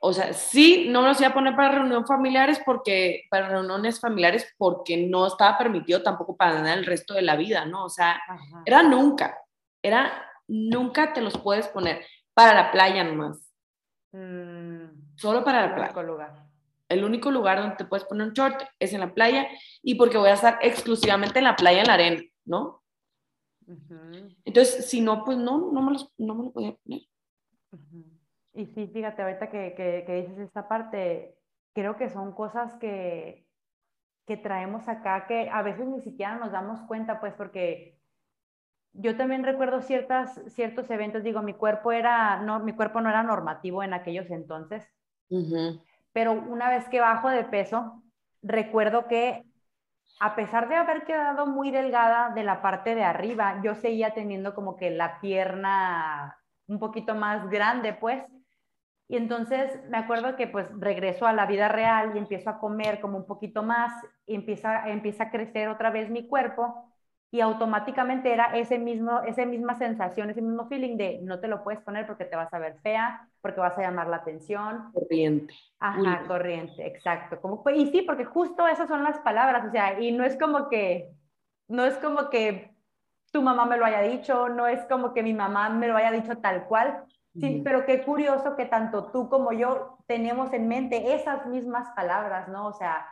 [0.00, 4.00] o sea, sí, no me los iba a poner para reuniones familiares porque, para reuniones
[4.00, 7.84] familiares porque no estaba permitido tampoco para nada el resto de la vida, ¿no?
[7.84, 8.20] O sea,
[8.66, 9.38] era nunca,
[9.84, 10.12] era
[10.48, 13.54] nunca te los puedes poner para la playa nomás.
[14.12, 16.02] Mm, Solo para la playa.
[16.02, 16.44] Lugar
[16.88, 19.48] el único lugar donde te puedes poner un short es en la playa
[19.82, 22.82] y porque voy a estar exclusivamente en la playa, en la arena, ¿no?
[24.44, 27.00] Entonces, si no, pues no, no me, los, no lo podía poner.
[28.52, 31.34] Y sí, fíjate, ahorita que, que, que, dices esta parte,
[31.72, 33.46] creo que son cosas que,
[34.26, 37.93] que traemos acá que a veces ni siquiera nos damos cuenta, pues porque
[38.94, 43.22] yo también recuerdo ciertas, ciertos eventos, digo, mi cuerpo, era, no, mi cuerpo no era
[43.22, 44.88] normativo en aquellos entonces,
[46.12, 48.02] pero una vez que bajo de peso,
[48.42, 49.44] recuerdo que
[50.20, 54.54] a pesar de haber quedado muy delgada de la parte de arriba, yo seguía teniendo
[54.54, 58.24] como que la pierna un poquito más grande, pues.
[59.08, 63.00] Y entonces me acuerdo que pues regreso a la vida real y empiezo a comer
[63.00, 63.92] como un poquito más
[64.26, 66.93] y empieza, empieza a crecer otra vez mi cuerpo
[67.34, 71.64] y automáticamente era ese mismo, esa misma sensación, ese mismo feeling de no te lo
[71.64, 74.92] puedes poner porque te vas a ver fea, porque vas a llamar la atención.
[74.92, 75.52] Corriente.
[75.80, 77.40] Ajá, corriente, exacto.
[77.40, 80.68] Como, y sí, porque justo esas son las palabras, o sea, y no es como
[80.68, 81.10] que,
[81.66, 82.72] no es como que
[83.32, 86.12] tu mamá me lo haya dicho, no es como que mi mamá me lo haya
[86.12, 87.02] dicho tal cual,
[87.40, 92.46] sí, pero qué curioso que tanto tú como yo tenemos en mente esas mismas palabras,
[92.46, 92.68] ¿no?
[92.68, 93.08] O sea,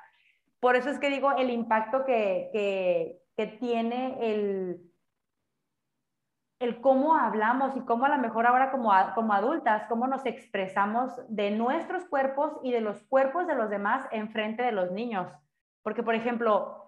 [0.61, 4.81] por eso es que digo el impacto que, que, que tiene el,
[6.61, 11.13] el cómo hablamos y cómo a lo mejor ahora como, como adultas, cómo nos expresamos
[11.29, 15.29] de nuestros cuerpos y de los cuerpos de los demás en frente de los niños.
[15.83, 16.83] Porque, por ejemplo,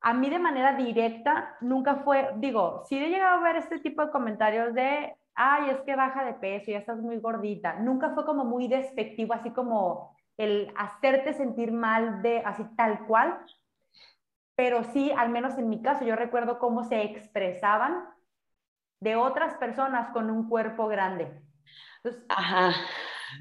[0.00, 4.04] a mí de manera directa nunca fue, digo, sí he llegado a ver este tipo
[4.04, 7.76] de comentarios de, ay, es que baja de peso, ya estás muy gordita.
[7.80, 13.38] Nunca fue como muy despectivo, así como el hacerte sentir mal de así tal cual,
[14.56, 18.04] pero sí, al menos en mi caso, yo recuerdo cómo se expresaban
[19.00, 21.30] de otras personas con un cuerpo grande.
[22.28, 22.74] Ajá,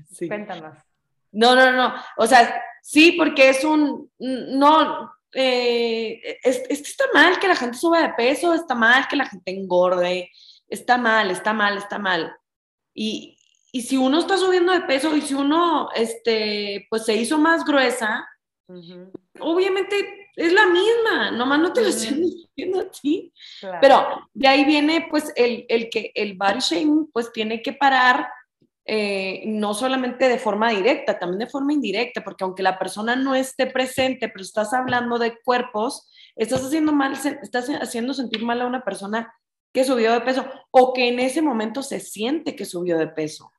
[0.09, 0.27] sí.
[0.27, 0.77] Cuéntanos.
[1.31, 7.55] No, no, no, o sea, sí, porque es un, no, eh, está mal que la
[7.55, 10.29] gente suba de peso, está mal que la gente engorde,
[10.67, 12.35] está mal, está mal, está mal.
[12.93, 13.37] Y,
[13.71, 17.65] y si uno está subiendo de peso y si uno, este, pues se hizo más
[17.65, 18.27] gruesa,
[19.39, 22.19] obviamente es la misma, nomás no te lo estoy
[22.55, 23.31] diciendo a ti.
[23.81, 28.27] Pero de ahí viene pues el, el, que el body shaming pues tiene que parar
[28.85, 33.33] eh, no solamente de forma directa, también de forma indirecta, porque aunque la persona no
[33.33, 38.67] esté presente, pero estás hablando de cuerpos, estás haciendo mal, estás haciendo sentir mal a
[38.67, 39.33] una persona
[39.73, 43.51] que subió de peso o que en ese momento se siente que subió de peso.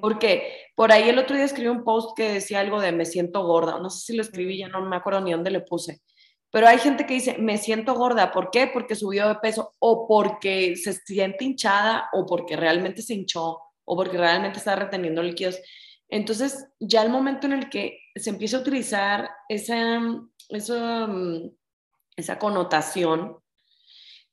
[0.00, 3.44] Porque por ahí el otro día escribí un post que decía algo de me siento
[3.44, 3.78] gorda.
[3.78, 6.00] No sé si lo escribí, ya no me acuerdo ni dónde le puse.
[6.50, 8.32] Pero hay gente que dice, me siento gorda.
[8.32, 8.66] ¿Por qué?
[8.66, 13.96] Porque subió de peso o porque se siente hinchada o porque realmente se hinchó o
[13.96, 15.58] porque realmente está reteniendo líquidos.
[16.08, 20.00] Entonces, ya el momento en el que se empieza a utilizar esa,
[20.48, 21.50] esa, mm,
[22.16, 23.36] esa connotación,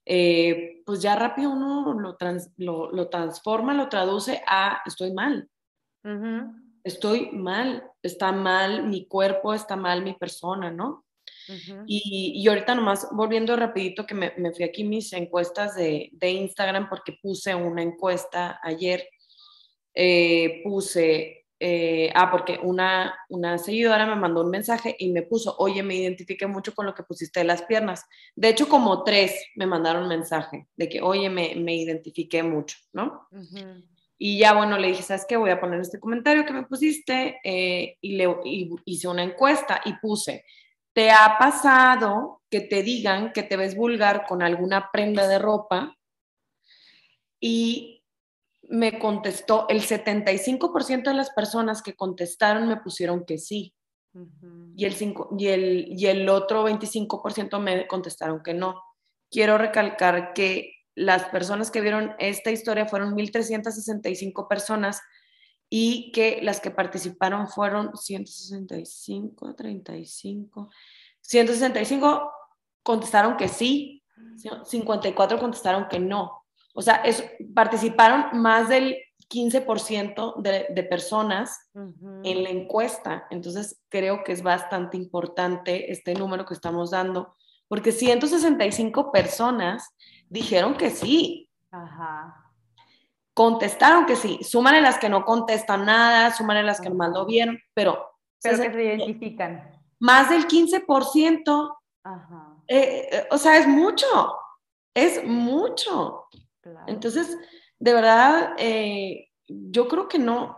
[0.06, 1.93] eh, pues ya rápido uno
[2.58, 5.50] lo, lo, transforma, lo traduce a estoy mal.
[6.84, 11.04] Estoy mal, está mal mi cuerpo, está mal mi persona, ¿no?
[11.88, 16.32] y, y, ahorita nomás volviendo rapidito que me, me fui aquí mis encuestas de, de,
[16.32, 19.08] Instagram porque puse una encuesta ayer,
[19.93, 25.56] eh, puse eh, ah, porque una, una seguidora me mandó un mensaje y me puso,
[25.58, 28.06] oye, me identifiqué mucho con lo que pusiste de las piernas.
[28.36, 32.78] De hecho, como tres me mandaron un mensaje de que, oye, me, me identifiqué mucho,
[32.93, 33.28] ¿no?
[34.19, 35.38] Y ya, bueno, le dije, ¿sabes qué?
[35.38, 39.82] Voy a poner este comentario que me pusiste eh, y le y hice una encuesta
[39.86, 40.45] y puse,
[40.93, 45.97] ¿te ha pasado que te digan que te ves vulgar con alguna prenda de ropa?
[47.39, 48.04] Y
[48.69, 53.73] me contestó, el 75% de las personas que contestaron me pusieron que sí.
[54.75, 54.95] y, el
[55.38, 58.82] y, el, y el otro 25% me contestaron que no.
[59.30, 65.01] Quiero recalcar que las personas que vieron esta historia fueron 1.365 personas
[65.69, 70.69] y que las que participaron fueron 165, 35,
[71.21, 72.32] 165
[72.84, 74.04] contestaron que sí,
[74.38, 76.44] 54 contestaron que no.
[76.78, 78.98] O sea, es, participaron más del
[79.30, 83.26] 15% de, de, personas en la encuesta.
[83.32, 87.36] Entonces, creo que es bastante importante este número que estamos dando,
[87.69, 89.96] porque 165 personas
[90.30, 91.50] dijeron que sí.
[91.71, 92.52] Ajá.
[93.34, 94.40] Contestaron que sí.
[94.44, 98.06] Súmale las que no contestan nada, súmale las que más lo vieron, pero...
[98.42, 99.82] Pero que se identifican.
[100.00, 101.78] Más del 15%.
[102.04, 102.56] Ajá.
[102.67, 104.06] Eh, eh, o sea, es mucho.
[104.94, 106.28] Es mucho.
[106.88, 107.38] Entonces,
[107.80, 110.58] de verdad, eh, yo creo que no.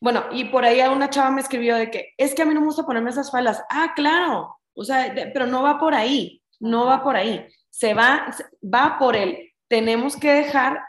[0.00, 2.60] Bueno, y por ahí una chava me escribió de que es que a mí no
[2.60, 3.62] me gusta ponerme esas faldas.
[3.70, 4.58] Ah, claro.
[4.74, 6.42] O sea, pero no va por ahí.
[6.60, 7.46] No va por ahí.
[7.70, 9.52] Se va, va por él.
[9.68, 10.80] Tenemos que dejar,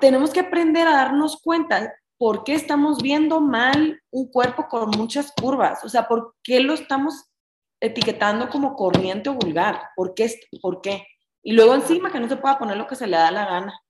[0.00, 5.32] tenemos que aprender a darnos cuenta ¿por qué estamos viendo mal un cuerpo con muchas
[5.32, 5.84] curvas?
[5.84, 7.26] O sea, ¿por qué lo estamos
[7.80, 9.80] etiquetando como corriente o vulgar?
[9.94, 10.32] ¿Por qué?
[10.60, 11.06] ¿Por qué?
[11.46, 13.80] Y luego encima que no se pueda poner lo que se le da la gana.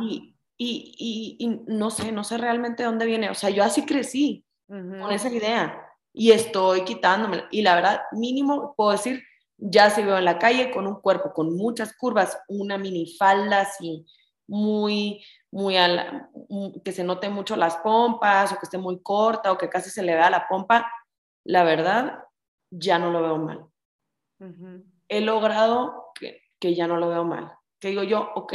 [0.00, 3.30] Y, y, y, no sé, no sé realmente dónde viene.
[3.30, 5.80] O sea, yo así crecí con esa idea
[6.12, 7.44] y estoy quitándome.
[7.52, 9.22] Y la verdad, mínimo puedo decir,
[9.56, 14.04] ya se veo en la calle con un cuerpo con muchas curvas, una minifalda así,
[14.48, 15.76] muy, muy,
[16.84, 20.02] que se note mucho las pompas o que esté muy corta o que casi se
[20.02, 20.90] le vea la pompa,
[21.44, 22.24] la verdad,
[22.68, 23.64] ya no lo veo mal.
[25.06, 27.52] He logrado que, que ya no lo veo mal.
[27.78, 28.54] Que digo yo, ok,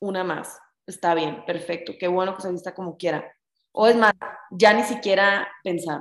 [0.00, 3.30] una más, está bien, perfecto, qué bueno que se vista como quiera.
[3.72, 4.14] O es más,
[4.50, 6.00] ya ni siquiera pensar.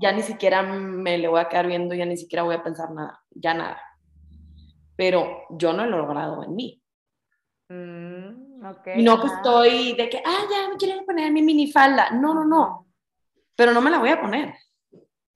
[0.00, 2.90] ya ni siquiera me le voy a quedar viendo, ya ni siquiera voy a pensar
[2.90, 3.82] nada, ya nada.
[4.96, 6.82] Pero yo no lo he logrado en mí.
[7.68, 8.62] Mm,
[8.96, 12.12] y no que estoy de que, ah, ya me quiero poner mi minifalda.
[12.12, 12.86] No, no, no.
[13.54, 14.54] Pero no me la voy a poner.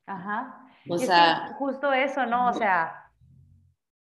[0.06, 0.62] Ajá.
[0.88, 2.48] O sea, justo eso, ¿no?
[2.48, 3.05] O sea,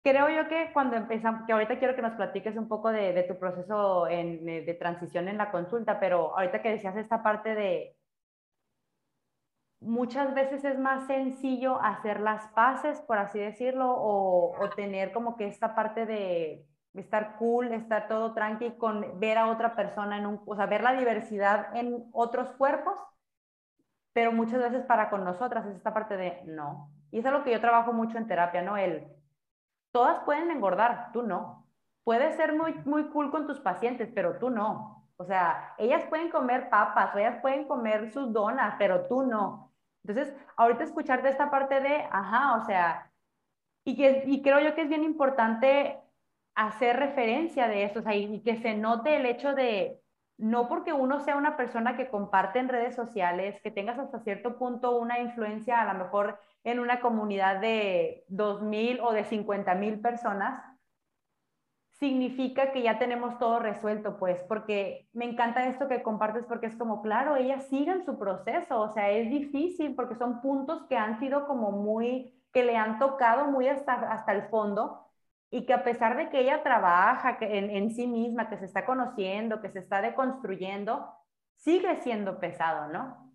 [0.07, 3.25] creo yo que cuando empezamos, que ahorita quiero que nos platiques un poco de, de
[3.25, 7.97] tu proceso en, de transición en la consulta, pero ahorita que decías esta parte de,
[9.81, 15.37] muchas veces es más sencillo hacer las paces, por así decirlo, o, o tener como
[15.37, 20.27] que esta parte de estar cool, estar todo tranqui con ver a otra persona en
[20.27, 22.95] un, o sea, ver la diversidad en otros cuerpos,
[24.13, 26.93] pero muchas veces para con nosotras es esta parte de no.
[27.11, 28.77] Y es algo que yo trabajo mucho en terapia, ¿no?
[28.77, 29.16] El,
[29.97, 31.67] todas pueden engordar, tú no.
[32.05, 35.09] Puedes ser muy, muy cool con tus pacientes, pero tú no.
[35.17, 39.73] O sea, ellas pueden comer papas o ellas pueden comer sus donas, pero tú no.
[40.05, 43.11] Entonces, ahorita escucharte esta parte de, ajá, o sea,
[43.87, 45.99] y, que, y creo yo que es bien importante
[46.55, 49.99] hacer referencia de eso, o sea, y, que se note el hecho de,
[50.39, 54.59] no porque uno sea una persona que comparte en redes sociales, que tengas hasta cierto
[54.59, 60.63] punto una influencia, a lo mejor en una comunidad de 2.000 o de 50.000 personas,
[61.99, 66.77] significa que ya tenemos todo resuelto, pues, porque me encanta esto que compartes, porque es
[66.77, 71.19] como, claro, ellas siguen su proceso, o sea, es difícil porque son puntos que han
[71.19, 75.06] sido como muy, que le han tocado muy hasta, hasta el fondo,
[75.57, 79.63] y que a pesar de que ella trabaja en, sí misma, que se está conociendo,
[79.63, 81.09] que se está deconstruyendo,
[81.55, 83.33] sigue siendo pesado, ¿no?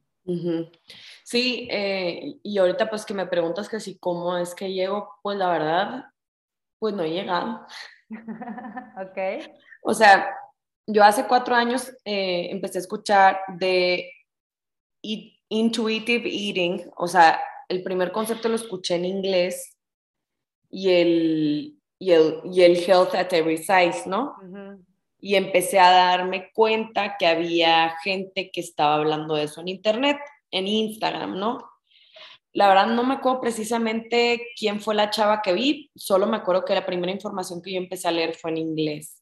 [1.24, 5.36] Sí, eh, y ahorita pues que me preguntas que si cómo es que llego, pues
[5.36, 6.06] la verdad,
[6.78, 7.66] pues no he llegado.
[9.02, 9.50] ok.
[9.82, 10.38] O sea,
[10.86, 14.12] yo hace cuatro años eh, empecé a escuchar de
[15.50, 19.76] intuitive eating, o sea, el primer concepto lo escuché en inglés
[20.70, 24.36] y el, y el, y el health at every size, ¿no?
[25.20, 30.18] Y empecé a darme cuenta que había gente que estaba hablando de eso en internet,
[30.49, 31.60] en Instagram, ¿no?
[32.54, 36.66] La verdad no me acuerdo precisamente quién fue la chava que vi, solo me acuerdo
[36.66, 39.22] que la primera información que yo empecé a leer fue en inglés.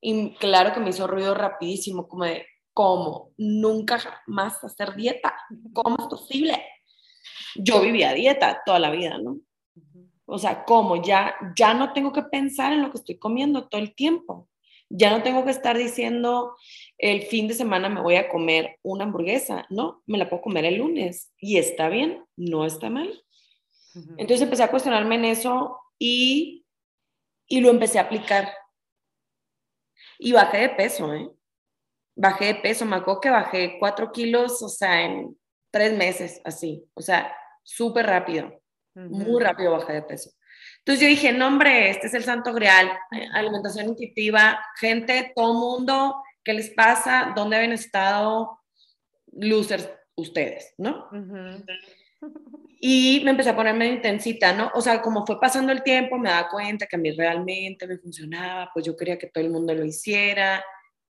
[0.00, 3.32] Y claro que me hizo ruido rapidísimo, como de, ¿cómo?
[3.36, 5.36] Nunca más hacer dieta.
[5.74, 6.64] ¿Cómo es posible?
[7.56, 9.38] Yo vivía dieta toda la vida, ¿no?
[10.26, 11.02] O sea, ¿cómo?
[11.02, 14.48] Ya, ya no tengo que pensar en lo que estoy comiendo todo el tiempo.
[14.88, 16.56] Ya no tengo que estar diciendo
[16.98, 19.66] el fin de semana me voy a comer una hamburguesa.
[19.70, 23.22] No, me la puedo comer el lunes y está bien, no está mal.
[24.18, 26.66] Entonces empecé a cuestionarme en eso y,
[27.48, 28.52] y lo empecé a aplicar.
[30.18, 31.30] Y bajé de peso, ¿eh?
[32.14, 35.36] Bajé de peso, me acuerdo que bajé cuatro kilos, o sea, en
[35.70, 38.62] tres meses, así, o sea, súper rápido.
[38.96, 40.30] Muy rápido bajé de peso.
[40.78, 45.52] Entonces yo dije, no hombre, este es el santo grial, eh, alimentación intuitiva, gente, todo
[45.54, 47.32] mundo, ¿qué les pasa?
[47.34, 48.60] ¿Dónde habían estado
[49.32, 51.08] losers ustedes, no?
[52.80, 54.70] Y me empecé a ponerme intensita, ¿no?
[54.74, 57.98] O sea, como fue pasando el tiempo, me daba cuenta que a mí realmente me
[57.98, 60.64] funcionaba, pues yo quería que todo el mundo lo hiciera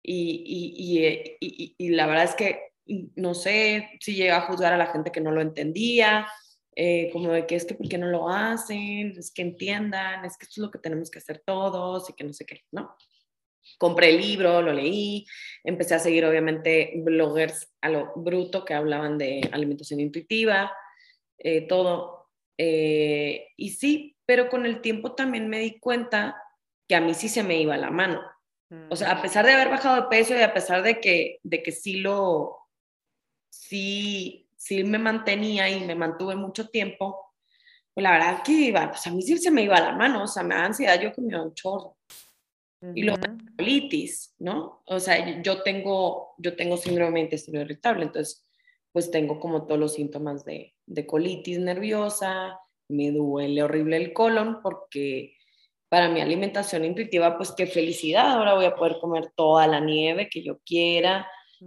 [0.03, 2.73] y, y, y, y la verdad es que
[3.17, 6.27] no sé si llegué a juzgar a la gente que no lo entendía,
[6.75, 10.39] eh, como de que es que por qué no lo hacen, es que entiendan, es
[10.39, 12.97] que esto es lo que tenemos que hacer todos y que no sé qué, ¿no?
[13.79, 15.27] Compré el libro, lo leí,
[15.63, 20.73] empecé a seguir obviamente bloggers a lo bruto que hablaban de alimentación intuitiva,
[21.39, 22.31] eh, todo.
[22.59, 26.43] Eh, y sí, pero con el tiempo también me di cuenta
[26.89, 28.23] que a mí sí se me iba la mano.
[28.89, 29.23] O sea, a mm.
[29.23, 32.57] pesar de haber bajado de peso y a pesar de que, de que sí lo,
[33.51, 37.35] sí sí me mantenía y me mantuve mucho tiempo,
[37.93, 40.27] pues la verdad que iba, pues a mí sí se me iba la mano, o
[40.29, 41.97] sea, me da ansiedad, yo comía un chorro.
[42.95, 43.23] Y luego
[43.57, 44.83] colitis, ¿no?
[44.87, 48.49] O sea, yo tengo, yo tengo síndrome de intestino irritable, entonces
[48.91, 52.59] pues tengo como todos los síntomas de, de colitis nerviosa,
[52.89, 55.37] me duele horrible el colon porque
[55.89, 60.29] para mi alimentación intuitiva, pues qué felicidad, ahora voy a poder comer toda la nieve
[60.29, 61.27] que yo quiera,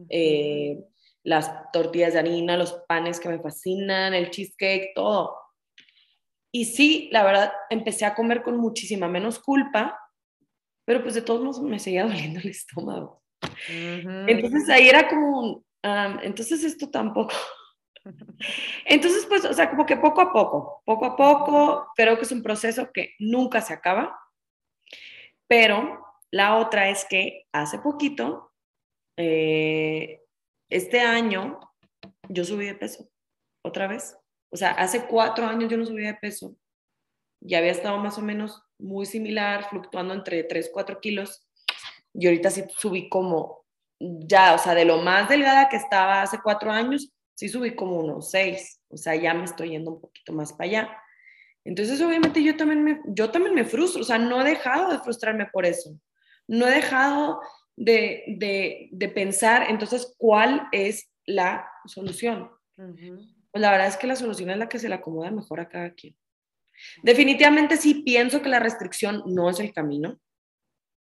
[0.10, 0.80] eh,
[1.26, 5.36] las tortillas de harina, los panes que me fascinan, el cheesecake, todo.
[6.52, 10.00] Y sí, la verdad, empecé a comer con muchísima menos culpa,
[10.86, 13.24] pero pues de todos modos me seguía doliendo el estómago.
[13.68, 15.66] Entonces ahí era como,
[16.22, 17.34] entonces esto tampoco.
[18.86, 22.32] Entonces, pues, o sea, como que poco a poco, poco a poco, creo que es
[22.32, 24.16] un proceso que nunca se acaba,
[25.48, 28.52] pero la otra es que hace poquito,
[29.18, 30.22] eh,
[30.70, 31.60] este año,
[32.30, 33.10] yo subí de peso,
[33.64, 34.18] otra vez.
[34.50, 36.56] O sea, hace cuatro años yo no subí de peso.
[37.42, 41.48] Ya había estado más o menos muy similar, fluctuando entre 3, 4 kilos.
[42.14, 43.66] Y ahorita sí subí como,
[44.00, 48.00] ya, o sea, de lo más delgada que estaba hace cuatro años, sí subí como
[48.00, 48.82] unos 6.
[48.90, 50.98] O sea, ya me estoy yendo un poquito más para allá.
[51.66, 54.02] Entonces, obviamente yo también me, yo también me frustro.
[54.02, 56.00] O sea, no he dejado de frustrarme por eso.
[56.48, 57.42] No he dejado
[57.76, 62.50] de, de, de pensar, entonces, ¿cuál es la solución?
[62.76, 65.70] Pues la verdad es que la solución es la que se le acomoda mejor a
[65.70, 66.16] cada quien.
[67.04, 70.20] Definitivamente sí pienso que la restricción no es el camino.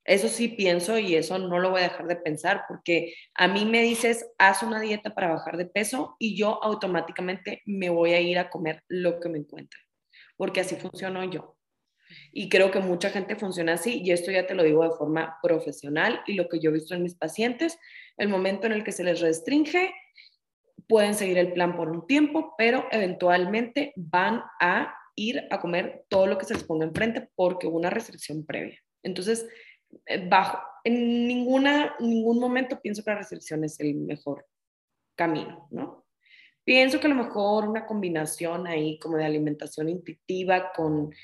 [0.05, 3.64] Eso sí pienso y eso no lo voy a dejar de pensar porque a mí
[3.64, 8.20] me dices, haz una dieta para bajar de peso y yo automáticamente me voy a
[8.20, 9.81] ir a comer lo que me encuentre,
[10.37, 11.54] porque así funciono yo.
[12.33, 15.39] Y creo que mucha gente funciona así y esto ya te lo digo de forma
[15.43, 17.79] profesional y lo que yo he visto en mis pacientes,
[18.17, 19.93] el momento en el que se les restringe,
[20.89, 26.27] pueden seguir el plan por un tiempo, pero eventualmente van a ir a comer todo
[26.27, 28.79] lo que se les ponga enfrente porque hubo una restricción previa.
[29.03, 29.47] Entonces,
[30.07, 34.47] eh, bajo, en ninguna, ningún momento pienso que la restricción es el mejor
[35.15, 36.05] camino, ¿no?
[36.65, 41.15] Pienso que a lo mejor una combinación ahí como de alimentación intuitiva con,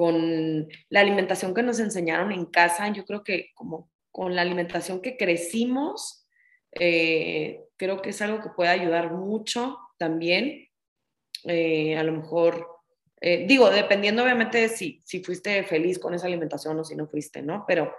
[0.00, 5.02] con la alimentación que nos enseñaron en casa, yo creo que como con la alimentación
[5.02, 6.26] que crecimos,
[6.72, 10.68] eh, creo que es algo que puede ayudar mucho también.
[11.44, 12.66] Eh, a lo mejor
[13.20, 17.06] eh, digo, dependiendo obviamente de si, si fuiste feliz con esa alimentación o si no
[17.06, 17.66] fuiste, ¿no?
[17.68, 17.92] Pero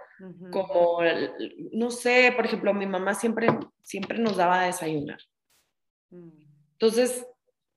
[0.50, 0.98] como,
[1.70, 3.46] no sé, por ejemplo, mi mamá siempre,
[3.84, 5.20] siempre nos daba a desayunar.
[6.10, 6.30] Mm.
[6.72, 7.24] Entonces,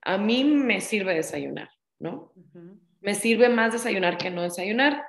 [0.01, 1.69] a mí me sirve desayunar,
[1.99, 2.33] ¿no?
[3.05, 5.03] Me sirve más desayunar que no desayunar.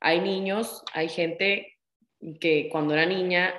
[0.00, 1.78] Hay niños, hay gente
[2.40, 3.54] que cuando era niña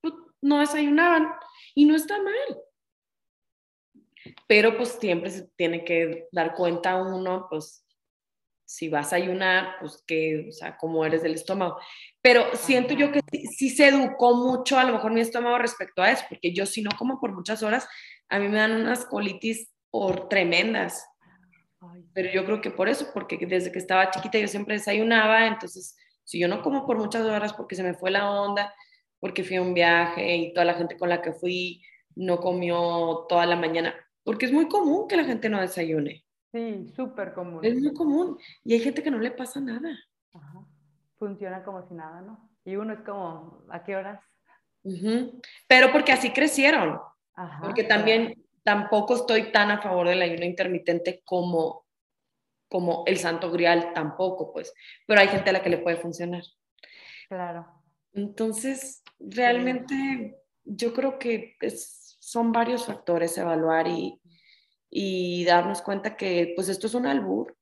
[0.00, 1.28] pues, no desayunaban
[1.74, 2.58] y no está mal
[4.46, 7.84] pero pues siempre se tiene que dar cuenta uno, pues
[8.64, 11.78] si vas a ayunar, pues que, o sea, cómo eres del estómago.
[12.20, 13.20] Pero siento yo que
[13.56, 16.82] sí, se educó mucho a lo mejor mi estómago respecto a eso, porque yo si
[16.82, 17.88] no como por muchas horas,
[18.28, 21.06] a mí me dan unas colitis por tremendas.
[22.12, 25.96] Pero yo creo que por eso, porque desde que estaba chiquita yo siempre desayunaba, entonces
[26.24, 28.74] si yo no como por muchas horas porque se me fue la onda,
[29.20, 31.82] porque fui a un viaje y toda la gente con la que fui
[32.14, 36.24] no comió toda la mañana, porque es muy común que la gente no desayune.
[36.52, 37.64] Sí, súper común.
[37.64, 38.38] Es muy común.
[38.64, 39.96] Y hay gente que no le pasa nada.
[41.18, 42.50] Funciona como si nada, ¿no?
[42.64, 44.20] Y uno es como, ¿a qué horas?
[45.66, 47.00] Pero porque así crecieron.
[47.62, 48.34] porque también
[48.68, 51.86] tampoco estoy tan a favor del ayuno intermitente como,
[52.68, 54.74] como el santo grial, tampoco, pues.
[55.06, 56.42] Pero hay gente a la que le puede funcionar.
[57.30, 57.66] Claro.
[58.12, 64.20] Entonces, realmente yo creo que es son varios factores evaluar y,
[64.90, 67.56] y darnos cuenta que pues esto es un albur.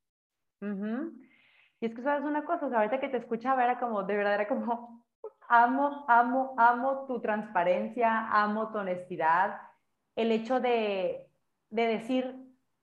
[0.61, 4.17] Y es que sabes una cosa, o sea, ahorita que te escuchaba era como, de
[4.17, 5.07] verdad era como,
[5.49, 9.57] amo, amo, amo tu transparencia, amo tu honestidad,
[10.17, 11.29] el hecho de,
[11.71, 12.35] de decir,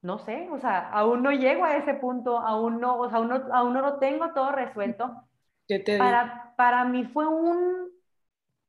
[0.01, 3.29] no sé, o sea, aún no llego a ese punto, aún no, o sea, aún
[3.29, 5.13] no, aún no lo tengo todo resuelto.
[5.97, 7.89] para, para mí fue un,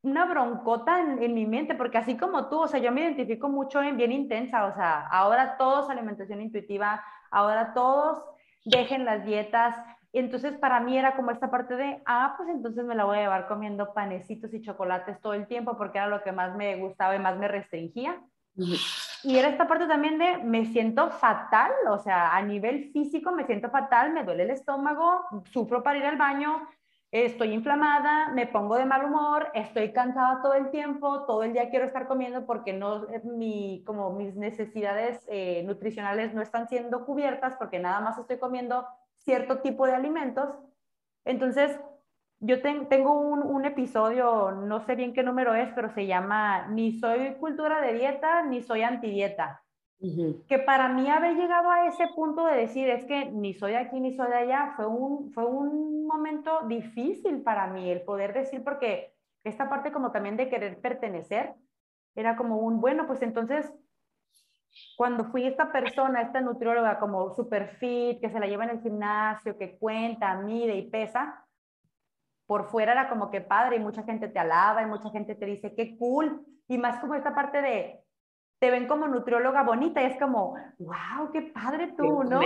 [0.03, 3.83] una broncota en, mi mente, porque así como tú, o sea, yo me identifico mucho
[3.83, 8.23] en bien intensa, o sea, ahora todos alimentación intuitiva, ahora todos
[8.65, 9.77] dejen las dietas.
[10.13, 13.23] Entonces, para mí era como esta parte de, ah, pues entonces me la voy a
[13.23, 17.17] llevar comiendo panecitos y chocolates todo el tiempo, porque era lo que más me gustaba
[17.17, 18.23] y más me restringía.
[18.57, 23.47] Y era esta parte también de, me siento fatal, o sea, a nivel físico me
[23.47, 26.69] siento fatal, me duele el estómago, sufro para ir al baño,
[27.11, 31.71] estoy inflamada, me pongo de mal humor, estoy cansada todo el tiempo, todo el día
[31.71, 37.07] quiero estar comiendo porque no, eh, mi, como mis necesidades eh, nutricionales no están siendo
[37.07, 38.87] cubiertas porque nada más estoy comiendo
[39.17, 40.49] cierto tipo de alimentos.
[41.25, 41.79] Entonces,
[42.41, 46.93] yo tengo un, un, episodio, no sé bien qué número es, pero se llama Ni
[46.93, 49.65] soy cultura de dieta, ni soy antidieta.
[50.49, 54.01] Que para mí haber llegado a ese punto de decir es que ni soy aquí
[54.01, 58.63] ni soy de allá fue un, fue un momento difícil para mí el poder decir
[58.63, 59.15] porque
[59.45, 61.55] esta parte como también de querer pertenecer
[62.15, 63.73] era como un, bueno, pues entonces
[64.97, 68.83] cuando fui esta persona, esta nutrióloga como super fit, que se la lleva en el
[68.83, 71.44] gimnasio, que cuenta, mide y pesa,
[72.47, 75.47] por fuera era como que padre y mucha gente te alaba y mucha gente te
[75.47, 78.01] dice qué cool y más como esta parte de
[78.61, 82.41] te ven como nutrióloga bonita y es como wow qué padre tú no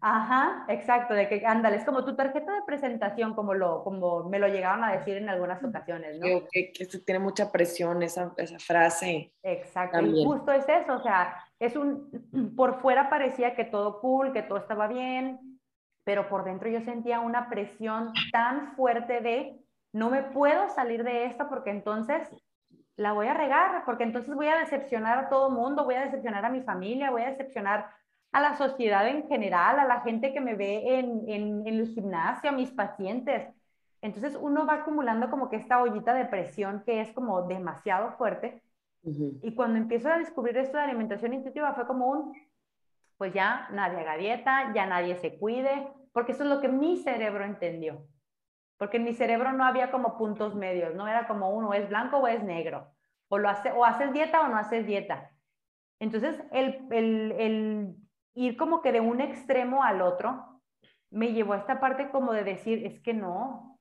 [0.00, 4.38] ajá exacto de que ándale es como tu tarjeta de presentación como lo como me
[4.38, 8.58] lo llegaban a decir en algunas ocasiones no que, que, tiene mucha presión esa, esa
[8.58, 12.10] frase exacto y justo es eso o sea es un
[12.56, 15.55] por fuera parecía que todo cool que todo estaba bien
[16.06, 19.58] pero por dentro yo sentía una presión tan fuerte de
[19.92, 22.30] no me puedo salir de esto porque entonces
[22.94, 26.44] la voy a regar, porque entonces voy a decepcionar a todo mundo, voy a decepcionar
[26.44, 27.90] a mi familia, voy a decepcionar
[28.30, 32.50] a la sociedad en general, a la gente que me ve en, en, el gimnasio,
[32.50, 33.48] a mis pacientes.
[34.00, 38.62] Entonces uno va acumulando como que esta ollita de presión que es como demasiado fuerte.
[39.02, 42.32] Y cuando empiezo a descubrir esto de alimentación intuitiva fue como un,
[43.16, 46.96] pues ya nadie haga dieta, ya nadie se cuide, porque eso es lo que mi
[46.98, 48.06] cerebro entendió.
[48.78, 52.18] Porque en mi cerebro no había como puntos medios, no era como uno es blanco
[52.18, 52.92] o es negro,
[53.28, 55.30] o, lo hace, o haces dieta o no haces dieta.
[55.98, 57.96] Entonces, el, el, el
[58.34, 60.60] ir como que de un extremo al otro
[61.10, 63.78] me llevó a esta parte como de decir, es que no,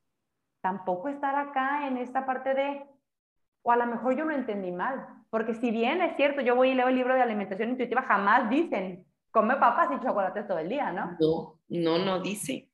[0.62, 2.86] tampoco estar acá en esta parte de,
[3.64, 6.70] o a lo mejor yo lo entendí mal, porque si bien es cierto, yo voy
[6.70, 9.06] y leo el libro de alimentación intuitiva, jamás dicen
[9.36, 11.18] come papas y chocolates todo el día, ¿no?
[11.20, 12.70] No, no, no dice.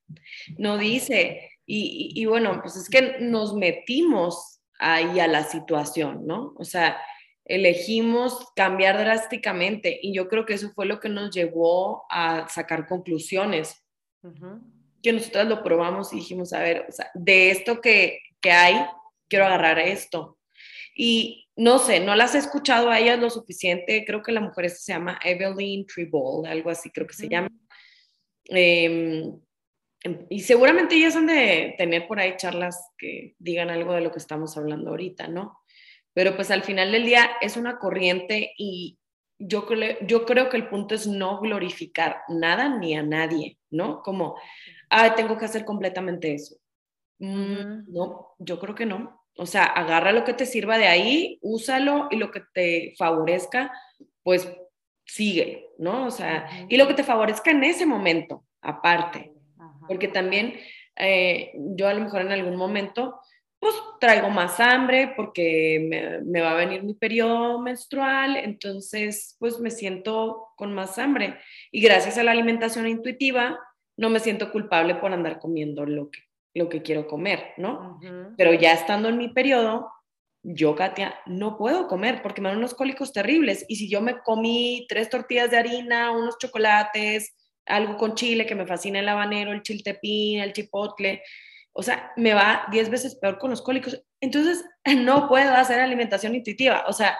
[0.60, 1.50] No dice.
[1.66, 6.54] Y, y, bueno, pues es que nos metimos ahí a la situación, ¿no?
[6.58, 7.02] O sea,
[7.46, 12.88] elegimos cambiar drásticamente y yo creo que eso fue lo que nos llevó a sacar
[12.88, 13.84] conclusiones.
[15.02, 18.86] Que nosotros lo probamos y dijimos, a ver, o sea, de esto que, que hay,
[19.28, 20.38] quiero agarrar esto.
[20.96, 24.04] Y no sé, no las he escuchado a ellas lo suficiente.
[24.04, 27.50] Creo que la mujer esta se llama Evelyn Tribol, algo así creo que se llama.
[28.46, 29.40] Em,
[30.04, 34.12] em, y seguramente ellas han de tener por ahí charlas que digan algo de lo
[34.12, 35.60] que estamos hablando ahorita, ¿no?
[36.14, 38.98] Pero pues al final del día es una corriente y
[39.38, 39.68] yo,
[40.02, 44.02] yo creo que el punto es no glorificar nada ni a nadie, ¿no?
[44.02, 44.36] Como,
[44.90, 46.56] ah, tengo que hacer completamente eso.
[47.20, 49.21] Mm, no, yo creo que no.
[49.38, 53.72] O sea, agarra lo que te sirva de ahí, úsalo y lo que te favorezca,
[54.24, 54.52] pues
[55.06, 56.06] sigue, ¿no?
[56.06, 59.32] O sea, y lo que te favorezca en ese momento, aparte.
[59.88, 60.56] Porque también
[60.96, 63.20] eh, yo a lo mejor en algún momento,
[63.60, 69.60] pues traigo más hambre porque me, me, va a venir mi periodo menstrual, entonces pues
[69.60, 71.38] me siento con más hambre.
[71.72, 73.60] Y gracias a la alimentación intuitiva,
[73.98, 76.20] no me siento culpable por andar comiendo lo que
[76.54, 78.00] lo que quiero comer, ¿no?
[78.38, 79.90] Pero ya estando en mi periodo,
[80.44, 83.66] yo, Katia, no puedo comer porque me dan unos cólicos terribles.
[83.68, 87.36] Y si yo me comí tres tortillas de harina, unos chocolates,
[87.66, 91.22] algo con chile que me fascina el habanero, el chiltepín, el chipotle,
[91.74, 94.04] o sea, me va diez veces peor con los cólicos.
[94.20, 94.66] Entonces,
[94.98, 96.86] no puedo hacer alimentación intuitiva.
[96.88, 97.18] O sea,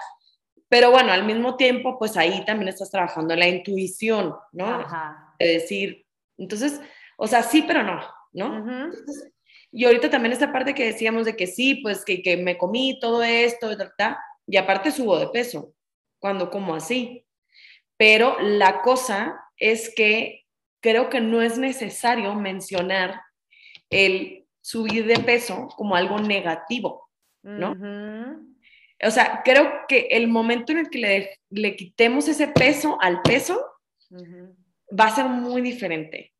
[0.68, 4.66] pero bueno, al mismo tiempo, pues ahí también estás trabajando la intuición, ¿no?
[4.66, 5.34] Ajá.
[5.38, 6.06] De decir,
[6.38, 6.80] entonces,
[7.18, 8.00] o sea, sí, pero no,
[8.32, 8.90] ¿no?
[9.70, 12.98] y ahorita también esta parte que decíamos de que sí, pues que, que me comí
[13.00, 13.70] todo esto,
[14.46, 15.74] y aparte subo de peso
[16.18, 17.26] cuando como así.
[17.96, 20.44] Pero la cosa es que
[20.80, 23.20] creo que no es necesario mencionar
[23.90, 27.08] el subir de peso como algo negativo,
[27.42, 27.72] ¿no?
[29.04, 33.20] O sea, creo que el momento en el que le, le quitemos ese peso al
[33.22, 33.60] peso
[34.98, 36.32] va a ser muy diferente.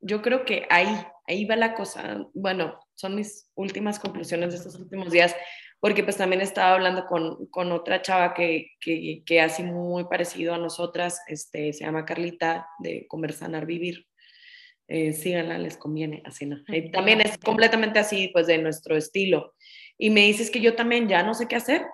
[0.00, 0.88] Yo creo que ahí,
[1.28, 2.26] ahí va la cosa.
[2.34, 5.36] Bueno, son mis últimas conclusiones de estos últimos días,
[5.78, 10.54] porque pues también estaba hablando con, con otra chava que, que, que, hace muy parecido
[10.54, 14.06] a nosotras, este, se llama Carlita, de Comer, Sanar, Vivir.
[14.90, 16.56] Eh, síganla, les conviene, así no.
[16.92, 19.54] también es completamente así, pues de nuestro estilo.
[19.98, 21.84] Y me dices que yo también ya no sé qué hacer,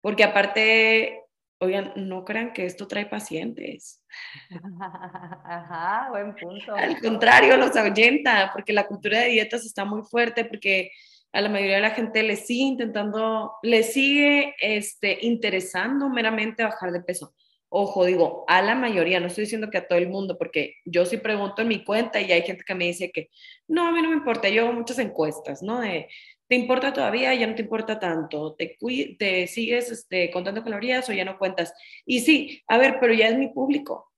[0.00, 1.24] porque aparte
[1.62, 4.02] Oigan, no crean que esto trae pacientes.
[5.44, 6.74] Ajá, buen punto.
[6.74, 10.90] Al contrario, los ahuyenta, porque la cultura de dietas está muy fuerte, porque
[11.32, 16.92] a la mayoría de la gente le sigue intentando, le sigue este, interesando meramente bajar
[16.92, 17.34] de peso.
[17.68, 21.04] Ojo, digo, a la mayoría, no estoy diciendo que a todo el mundo, porque yo
[21.04, 23.28] sí pregunto en mi cuenta y hay gente que me dice que
[23.68, 25.78] no, a mí no me importa, yo hago muchas encuestas, ¿no?
[25.78, 26.08] De,
[26.50, 27.32] ¿te importa todavía?
[27.32, 28.76] Ya no te importa tanto, ¿te,
[29.16, 31.72] te sigues este, contando calorías o ya no cuentas?
[32.04, 34.12] Y sí, a ver, pero ya es mi público.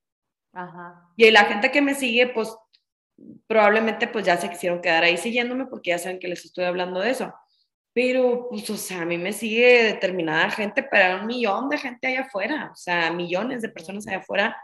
[0.55, 1.12] Ajá.
[1.14, 2.57] Y la gente que me sigue, pues
[3.47, 7.01] probablemente pues ya se quisieron quedar ahí siguiéndome porque ya saben que les estoy hablando
[7.01, 7.35] de eso.
[7.93, 12.07] Pero, pues, o sea, a mí me sigue determinada gente, pero un millón de gente
[12.07, 14.57] allá afuera, o sea, millones de personas allá afuera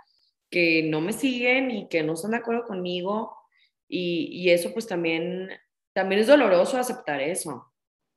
[0.51, 3.37] que no me siguen y que no están de acuerdo conmigo.
[3.87, 5.51] Y, y eso, pues, también,
[5.99, 7.73] también es doloroso aceptar eso.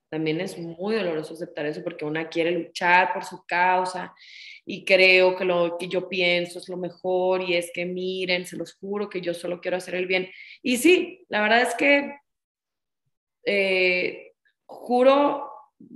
[0.07, 4.13] También es muy doloroso aceptar eso porque una quiere luchar por su causa
[4.63, 8.55] y creo que lo que yo pienso es lo mejor y es que miren, se
[8.55, 10.29] los juro que yo solo quiero hacer el bien.
[10.61, 12.19] Y sí, la verdad es que
[13.47, 14.33] eh,
[14.67, 15.49] juro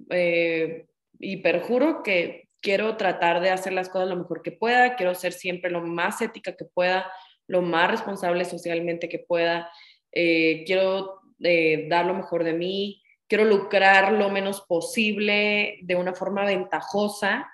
[0.09, 0.87] eh,
[1.19, 5.33] y perjuro que quiero tratar de hacer las cosas lo mejor que pueda, quiero ser
[5.33, 7.11] siempre lo más ética que pueda,
[7.45, 9.69] lo más responsable socialmente que pueda,
[10.11, 16.13] eh, quiero eh, dar lo mejor de mí, quiero lucrar lo menos posible de una
[16.13, 17.49] forma ventajosa,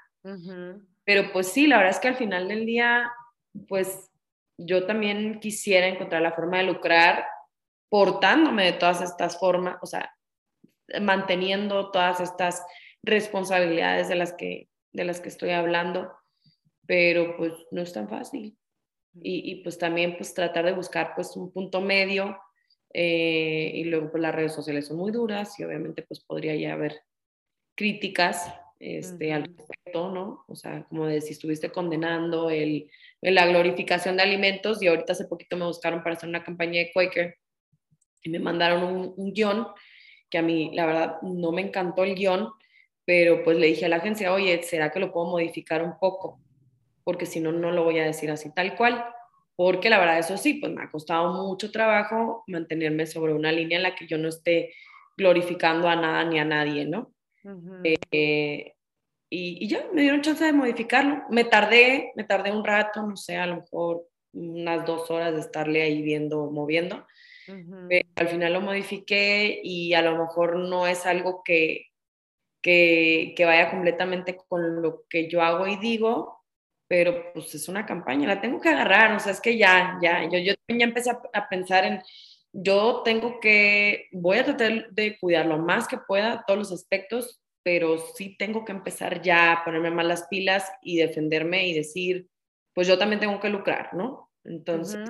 [1.03, 3.11] pero pues sí, la verdad es que al final del día,
[3.67, 4.11] pues
[4.57, 7.25] yo también quisiera encontrar la forma de lucrar
[7.89, 10.15] portándome de todas estas formas, o sea,
[11.01, 12.63] manteniendo todas estas
[13.03, 16.11] responsabilidades de las que, de las que estoy hablando,
[16.85, 18.57] pero pues no es tan fácil.
[19.15, 22.37] Y, y pues también pues tratar de buscar pues un punto medio
[22.93, 26.73] eh, y luego pues las redes sociales son muy duras y obviamente pues podría ya
[26.73, 27.01] haber
[27.75, 30.43] críticas este, al respecto, ¿no?
[30.47, 32.89] O sea, como de si estuviste condenando el,
[33.21, 36.91] la glorificación de alimentos y ahorita hace poquito me buscaron para hacer una campaña de
[36.91, 37.37] Quaker
[38.23, 39.67] y me mandaron un, un guion
[40.31, 42.49] que a mí, la verdad, no me encantó el guion,
[43.05, 46.39] pero pues le dije a la agencia, oye, ¿será que lo puedo modificar un poco?
[47.03, 49.05] Porque si no, no lo voy a decir así tal cual.
[49.55, 53.77] Porque la verdad, eso sí, pues me ha costado mucho trabajo mantenerme sobre una línea
[53.77, 54.73] en la que yo no esté
[55.17, 57.13] glorificando a nada ni a nadie, ¿no?
[57.83, 58.73] Eh,
[59.29, 61.23] y, y, ya, me dieron chance de modificarlo.
[61.29, 65.41] Me tardé, me tardé un rato, no sé, a lo mejor unas dos horas de
[65.41, 67.05] estarle ahí viendo, moviendo,
[68.15, 71.87] al final lo modifiqué y a lo mejor no es algo que,
[72.61, 76.40] que, que, vaya completamente con lo que yo hago y digo,
[76.91, 80.25] pero pues es una campaña, la tengo que agarrar, o sea, es que ya, ya,
[80.25, 82.01] yo, yo ya empecé a, pensar en,
[82.51, 87.39] yo tengo que, voy a tratar de cuidar lo más que pueda todos los aspectos,
[87.63, 92.27] pero sí tengo que empezar ya a ponerme más las pilas y defenderme y decir,
[92.73, 94.29] pues yo también tengo que lucrar, ¿no?
[94.43, 95.09] Entonces,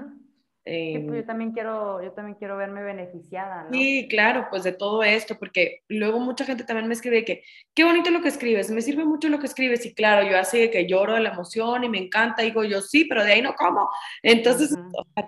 [0.71, 3.69] pues, yo em, también quiero, yo también quiero verme beneficiada, ¿no?
[3.71, 7.43] Sí, claro, pues de todo esto, porque luego mucha gente también me escribe que,
[7.73, 10.69] qué bonito lo que escribes, me sirve mucho lo que escribes, y claro, yo así
[10.71, 13.53] que lloro de la emoción y me encanta, digo yo sí, pero de ahí no
[13.55, 13.89] como.
[14.23, 14.73] Entonces,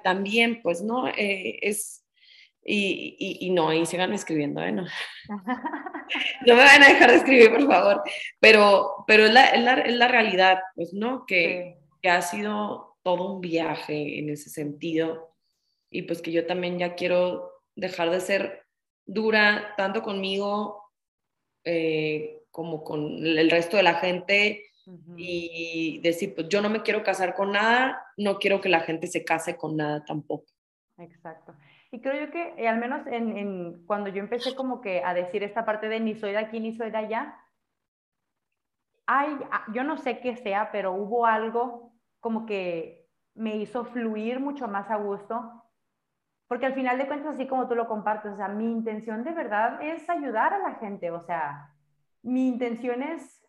[0.03, 1.09] también, pues, ¿no?
[1.09, 2.05] Eh, es,
[2.63, 4.71] y, y, y, no, y sigan escribiendo, ¿eh?
[4.71, 4.83] No.
[6.45, 8.01] no me van a dejar de escribir, por favor,
[8.39, 11.25] pero, pero es, la, es, la, es la realidad, pues, ¿no?
[11.25, 15.32] Que, que ha sido todo un viaje en ese sentido
[15.93, 18.65] y pues que yo también ya quiero dejar de ser
[19.05, 20.91] dura tanto conmigo
[21.63, 24.65] eh, como con el resto de la gente
[25.15, 29.07] y decir, pues yo no me quiero casar con nada, no quiero que la gente
[29.07, 30.45] se case con nada tampoco.
[30.97, 31.55] Exacto.
[31.91, 35.13] Y creo yo que eh, al menos en, en, cuando yo empecé como que a
[35.13, 37.37] decir esta parte de ni soy de aquí ni soy de allá,
[39.05, 44.39] hay, ah, yo no sé qué sea, pero hubo algo como que me hizo fluir
[44.39, 45.62] mucho más a gusto,
[46.53, 49.31] porque al final de cuentas, así como tú lo compartes, o sea, mi intención de
[49.31, 51.73] verdad es ayudar a la gente, o sea,
[52.21, 53.41] mi intención es,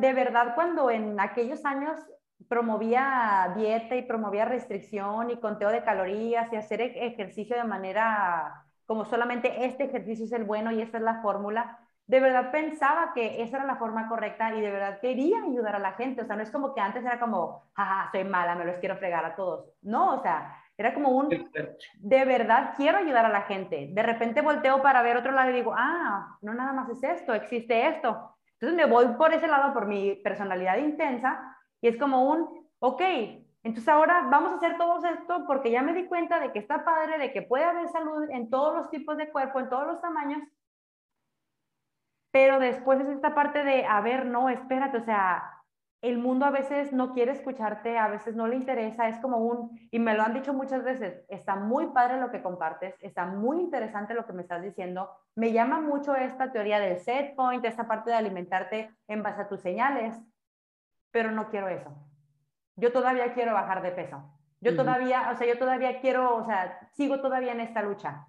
[0.00, 2.00] de verdad, cuando en aquellos años
[2.48, 8.64] promovía dieta y promovía restricción y conteo de calorías y hacer e-, ejercicio de manera
[8.84, 11.78] como solamente este ejercicio es el bueno y esta es la fórmula,
[12.08, 15.78] de verdad pensaba que esa era la forma correcta y de verdad quería ayudar a
[15.78, 16.22] la gente.
[16.22, 18.96] O sea, no es como que antes era como, jaja, soy mala, me los quiero
[18.96, 19.70] fregar a todos.
[19.82, 23.88] No, o sea, era como un, de verdad quiero ayudar a la gente.
[23.92, 27.34] De repente volteo para ver otro lado y digo, ah, no nada más es esto,
[27.34, 28.36] existe esto.
[28.54, 33.02] Entonces me voy por ese lado, por mi personalidad intensa, y es como un, ok,
[33.62, 36.84] entonces ahora vamos a hacer todo esto porque ya me di cuenta de que está
[36.84, 40.00] padre, de que puede haber salud en todos los tipos de cuerpo, en todos los
[40.00, 40.42] tamaños,
[42.30, 45.59] pero después es esta parte de, a ver, no, espérate, o sea,
[46.02, 49.78] el mundo a veces no quiere escucharte, a veces no le interesa, es como un,
[49.90, 53.60] y me lo han dicho muchas veces, está muy padre lo que compartes, está muy
[53.60, 57.86] interesante lo que me estás diciendo, me llama mucho esta teoría del set point, esta
[57.86, 60.18] parte de alimentarte en base a tus señales,
[61.10, 61.90] pero no quiero eso.
[62.76, 64.22] yo todavía quiero bajar de peso.
[64.62, 68.26] Yo todavía, o sea, yo todavía quiero, o sea, sigo todavía en esta lucha.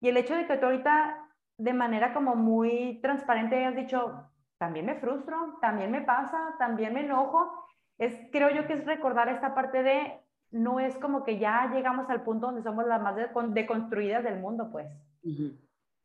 [0.00, 1.28] Y el hecho de que tú ahorita
[1.58, 4.31] de manera como muy transparente hayas dicho,
[4.62, 7.66] también me frustro, también me pasa, también me enojo,
[7.98, 10.20] es, creo yo que es recordar esta parte de,
[10.52, 13.16] no es como que ya llegamos al punto donde somos las más
[13.48, 14.86] deconstruidas del mundo, pues.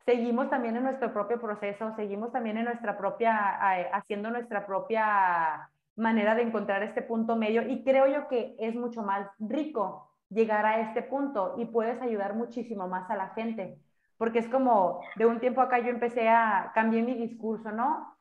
[0.07, 3.59] Seguimos también en nuestro propio proceso, seguimos también en nuestra propia,
[3.93, 9.03] haciendo nuestra propia manera de encontrar este punto medio y creo yo que es mucho
[9.03, 13.77] más rico llegar a este punto y puedes ayudar muchísimo más a la gente,
[14.17, 18.16] porque es como de un tiempo acá yo empecé a cambiar mi discurso, ¿no?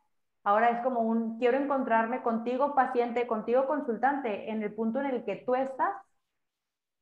[0.47, 5.25] Ahora es como un, quiero encontrarme contigo paciente, contigo consultante, en el punto en el
[5.25, 5.93] que tú estás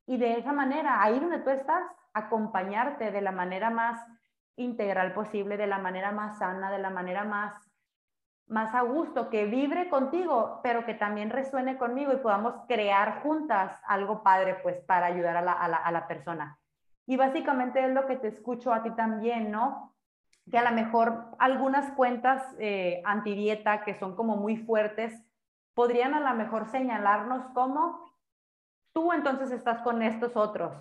[0.07, 1.83] y de esa manera, ahí donde tú estás,
[2.13, 4.03] acompañarte de la manera más
[4.55, 7.53] integral posible, de la manera más sana, de la manera más
[8.47, 13.79] más a gusto, que vibre contigo, pero que también resuene conmigo y podamos crear juntas
[13.87, 16.59] algo padre, pues, para ayudar a la, a la, persona.
[17.07, 19.94] Y básicamente es lo que te escucho a ti también, ¿no?
[20.49, 25.13] Que a lo mejor algunas cuentas eh, antidieta que son como muy fuertes,
[25.73, 28.11] podrían a lo mejor señalarnos como
[28.93, 30.73] tú entonces estás con estos otros.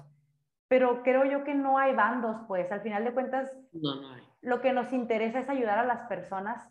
[0.68, 4.22] Pero creo yo que no hay bandos, pues, al final de cuentas, no, no hay.
[4.40, 6.68] lo que nos interesa es ayudar a las personas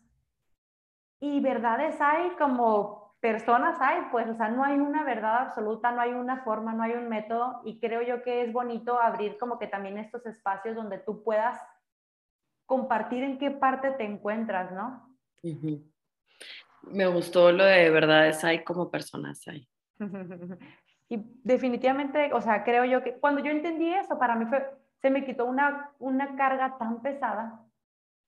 [1.20, 6.02] y verdades hay como personas hay, pues, o sea, no hay una verdad absoluta, no
[6.02, 9.58] hay una forma, no hay un método y creo yo que es bonito abrir como
[9.58, 11.58] que también estos espacios donde tú puedas
[12.66, 15.18] compartir en qué parte te encuentras, ¿no?
[16.84, 19.68] Me gustó lo de verdades hay como personas hay.
[21.10, 24.66] y definitivamente, o sea, creo yo que cuando yo entendí eso, para mí fue,
[25.02, 27.62] se me quitó una, una carga tan pesada,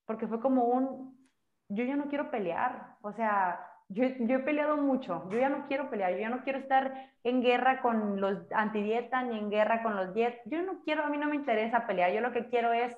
[0.05, 1.29] porque fue como un,
[1.69, 5.67] yo ya no quiero pelear, o sea, yo, yo, he peleado mucho, yo ya no
[5.67, 9.83] quiero pelear, yo ya no quiero estar en guerra con los antidieta ni en guerra
[9.83, 12.47] con los diet, yo no quiero, a mí no me interesa pelear, yo lo que
[12.47, 12.97] quiero es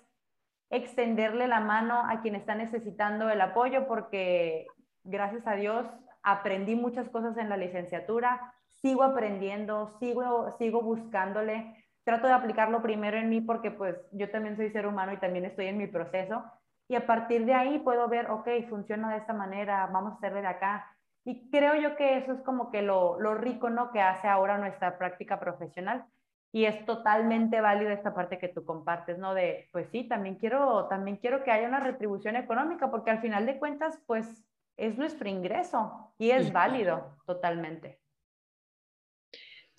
[0.69, 4.67] extenderle la mano a quien está necesitando el apoyo porque
[5.03, 5.87] gracias a Dios
[6.23, 13.17] aprendí muchas cosas en la licenciatura, sigo aprendiendo, sigo, sigo buscándole, trato de aplicarlo primero
[13.17, 16.43] en mí porque pues yo también soy ser humano y también estoy en mi proceso
[16.89, 20.41] y a partir de ahí puedo ver, ok, funciona de esta manera, vamos a hacerle
[20.41, 20.95] de acá.
[21.25, 23.91] Y creo yo que eso es como que lo, lo rico, ¿no?
[23.91, 26.05] Que hace ahora nuestra práctica profesional.
[26.51, 29.33] Y es totalmente válido esta parte que tú compartes, ¿no?
[29.33, 33.45] De, pues sí, también quiero, también quiero que haya una retribución económica, porque al final
[33.45, 34.45] de cuentas, pues
[34.77, 37.99] es nuestro ingreso y es válido totalmente.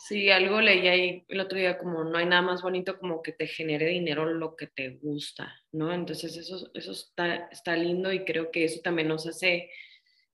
[0.00, 3.32] Sí, algo leí ahí el otro día como no hay nada más bonito como que
[3.32, 5.92] te genere dinero lo que te gusta, ¿no?
[5.92, 9.70] Entonces eso, eso está, está lindo y creo que eso también nos hace,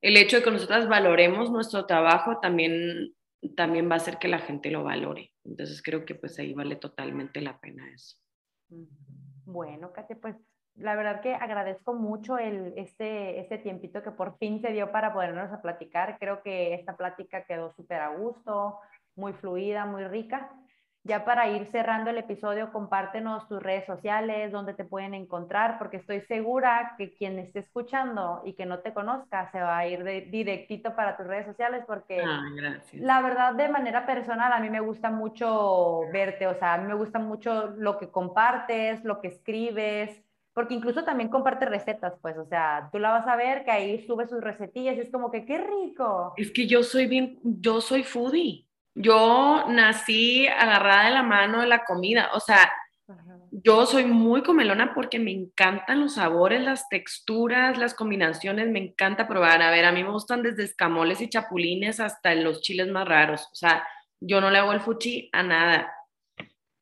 [0.02, 3.14] el hecho de que nosotras valoremos nuestro trabajo también,
[3.50, 5.32] también va a hacer que la gente lo valore.
[5.44, 8.16] Entonces creo que pues ahí vale totalmente la pena eso.
[9.44, 10.36] Bueno, Kate, pues
[10.76, 15.12] la verdad que agradezco mucho el, este, este tiempito que por fin se dio para
[15.12, 16.18] podernos a platicar.
[16.18, 18.80] Creo que esta plática quedó súper a gusto,
[19.14, 20.50] muy fluida, muy rica.
[21.06, 25.98] Ya para ir cerrando el episodio, compártenos tus redes sociales, donde te pueden encontrar, porque
[25.98, 30.02] estoy segura que quien esté escuchando y que no te conozca se va a ir
[30.02, 32.42] de, directito para tus redes sociales, porque ah,
[32.94, 36.88] la verdad de manera personal a mí me gusta mucho verte, o sea, a mí
[36.88, 40.22] me gusta mucho lo que compartes, lo que escribes,
[40.54, 44.06] porque incluso también comparte recetas, pues, o sea, tú la vas a ver que ahí
[44.06, 46.32] sube sus recetillas y es como que qué rico.
[46.38, 48.64] Es que yo soy bien, yo soy foodie.
[48.94, 52.72] Yo nací agarrada de la mano de la comida, o sea,
[53.50, 59.28] yo soy muy comelona porque me encantan los sabores, las texturas, las combinaciones, me encanta
[59.28, 59.62] probar.
[59.62, 63.48] A ver, a mí me gustan desde escamoles y chapulines hasta los chiles más raros,
[63.52, 63.86] o sea,
[64.20, 65.92] yo no le hago el fuchi a nada.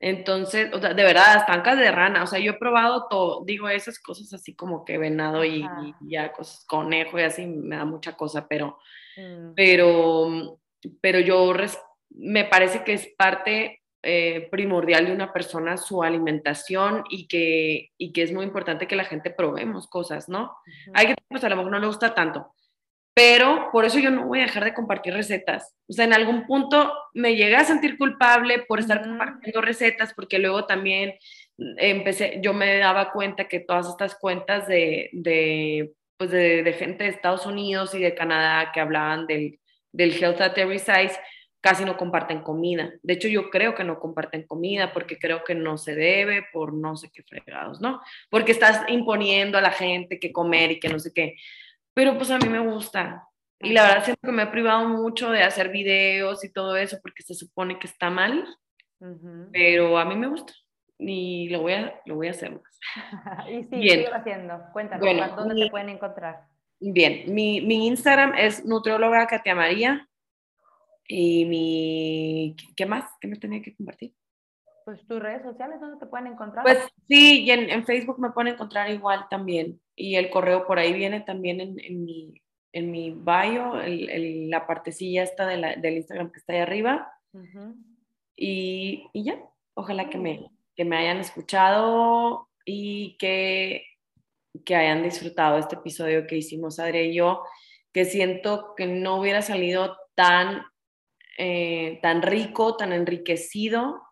[0.00, 3.68] Entonces, o sea, de verdad, estancas de rana, o sea, yo he probado todo, digo
[3.68, 5.64] esas cosas así como que venado y,
[6.00, 8.78] ya cosas, conejo y así, me da mucha cosa, pero,
[9.16, 9.54] mm.
[9.54, 10.58] pero,
[11.00, 11.52] pero yo
[12.14, 18.12] me parece que es parte eh, primordial de una persona su alimentación y que, y
[18.12, 20.56] que es muy importante que la gente probemos cosas, ¿no?
[20.94, 22.52] Hay que, pues a lo mejor no le gusta tanto,
[23.14, 25.76] pero por eso yo no voy a dejar de compartir recetas.
[25.88, 30.38] O sea, en algún punto me llegué a sentir culpable por estar compartiendo recetas, porque
[30.38, 31.14] luego también
[31.76, 37.04] empecé, yo me daba cuenta que todas estas cuentas de, de pues de, de, gente
[37.04, 39.60] de Estados Unidos y de Canadá que hablaban del,
[39.92, 41.18] del Health at Every Size,
[41.62, 42.92] casi no comparten comida.
[43.02, 46.74] De hecho, yo creo que no comparten comida porque creo que no se debe por
[46.74, 48.02] no sé qué fregados, ¿no?
[48.28, 51.36] Porque estás imponiendo a la gente que comer y que no sé qué.
[51.94, 53.28] Pero pues a mí me gusta.
[53.60, 56.98] Y la verdad siento que me he privado mucho de hacer videos y todo eso
[57.00, 58.44] porque se supone que está mal,
[59.52, 60.52] pero a mí me gusta
[60.98, 62.80] y lo voy a, lo voy a hacer más.
[63.48, 64.12] y sí, Bien.
[64.12, 64.60] haciendo.
[64.72, 66.40] Cuéntanos, ¿dónde te pueden encontrar?
[66.80, 70.08] Bien, mi, mi Instagram es nutrióloga Katia María
[71.06, 73.10] y mi, ¿qué más?
[73.20, 74.14] ¿Qué me tenía que compartir?
[74.84, 76.64] Pues tus redes sociales, ¿dónde te pueden encontrar?
[76.64, 76.78] Pues
[77.08, 79.80] sí, y en, en Facebook me pueden encontrar igual también.
[79.94, 82.42] Y el correo por ahí viene también en, en mi,
[82.72, 87.12] en mi bio, el, la partecilla esta de la, del Instagram que está ahí arriba.
[88.36, 89.38] y, y, ya,
[89.74, 93.84] ojalá que me, que me hayan escuchado y que,
[94.64, 97.44] que hayan disfrutado este episodio que hicimos Adri y yo,
[97.92, 100.62] que siento que no hubiera salido tan,
[101.38, 104.02] eh, tan rico, tan enriquecido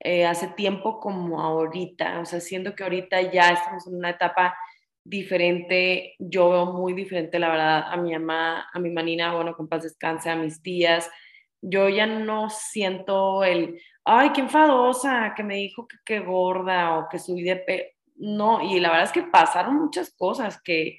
[0.00, 2.20] eh, hace tiempo como ahorita.
[2.20, 4.56] O sea, siento que ahorita ya estamos en una etapa
[5.04, 6.14] diferente.
[6.18, 9.84] Yo veo muy diferente, la verdad, a mi mamá, a mi manina, bueno, con paz
[9.84, 11.10] descanse, a mis tías.
[11.60, 17.08] Yo ya no siento el, ay, qué enfadosa, que me dijo que, qué gorda o
[17.08, 17.96] que subí de pe...
[18.16, 20.98] No, y la verdad es que pasaron muchas cosas que,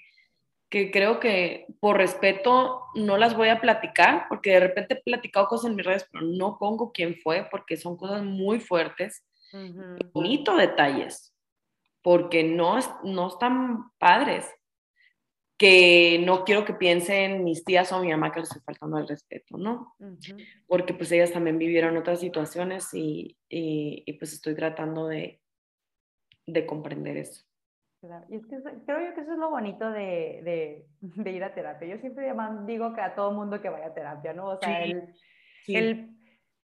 [0.74, 5.47] que creo que por respeto no las voy a platicar, porque de repente he platicado
[5.47, 9.24] cosas en mis redes, pero no pongo quién fue, porque son cosas muy fuertes.
[10.13, 11.32] Bonito detalles,
[12.01, 14.49] porque no, no están padres.
[15.59, 19.07] Que no quiero que piensen mis tías o mi mamá que les estoy faltando el
[19.07, 19.93] respeto, ¿no?
[20.65, 25.39] Porque pues ellas también vivieron otras situaciones y, y, y pues estoy tratando de,
[26.47, 27.45] de comprender eso.
[28.30, 31.54] Y es que creo yo que eso es lo bonito de, de, de ir a
[31.54, 31.88] terapia.
[31.88, 32.34] Yo siempre
[32.66, 34.47] digo que a todo mundo que vaya a terapia, ¿no?
[34.47, 35.14] O sea, el,
[35.68, 36.10] el,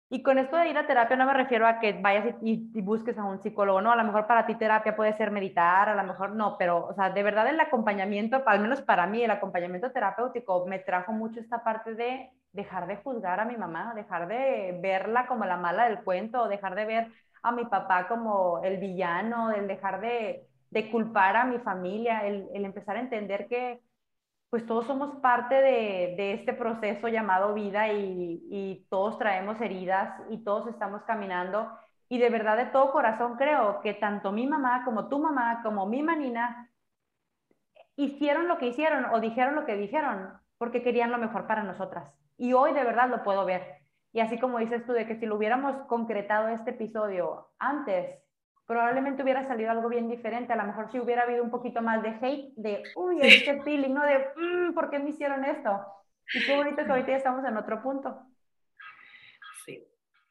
[0.09, 2.81] y con esto de ir a terapia no me refiero a que vayas y, y,
[2.81, 3.91] busques a un psicólogo, ¿no?
[3.91, 6.93] A lo mejor para ti terapia puede ser meditar, a lo mejor no, pero, o
[6.93, 11.39] sea, de verdad el acompañamiento, al menos para mí, el acompañamiento terapéutico me trajo mucho
[11.39, 15.89] esta parte de dejar de juzgar a mi mamá, dejar de verla como la mala
[15.89, 17.11] del cuento, dejar de ver
[17.43, 22.49] a mi papá como el villano, el dejar de de culpar a mi familia, el,
[22.53, 23.81] empezar a entender que
[24.49, 30.67] pues todos somos parte de, este proceso llamado vida y, todos traemos heridas y todos
[30.67, 31.69] estamos caminando.
[32.09, 35.85] Y de verdad, de todo corazón creo que tanto mi mamá como tu mamá, como
[35.87, 36.69] mi manina,
[37.97, 42.13] hicieron lo que hicieron o dijeron lo que dijeron porque querían lo mejor para nosotras.
[42.37, 43.77] Y hoy de verdad lo puedo ver.
[44.13, 48.17] Y así como dices tú, de que si lo hubiéramos concretado este episodio antes,
[48.67, 50.53] probablemente hubiera salido algo bien diferente.
[50.53, 53.93] A lo mejor si hubiera habido un poquito más de hate, de, uy, este feeling,
[53.93, 54.03] ¿no?
[54.03, 55.81] De, mm, ¿por qué me hicieron esto?
[56.33, 58.21] Y qué bonito que ahorita ya estamos en otro punto.
[59.65, 59.87] Sí.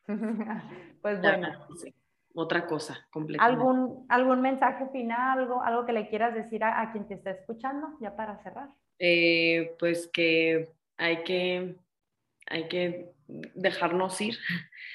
[1.02, 1.48] pues bueno.
[2.38, 3.62] Otra cosa, completamente.
[3.62, 7.96] ¿Algún, ¿Algún mensaje final, algo, algo que le quieras decir a, quien te está escuchando,
[7.98, 8.68] ya para cerrar?
[8.98, 10.68] Eh, pues que
[10.98, 11.76] hay que,
[12.46, 14.38] hay que dejarnos ir.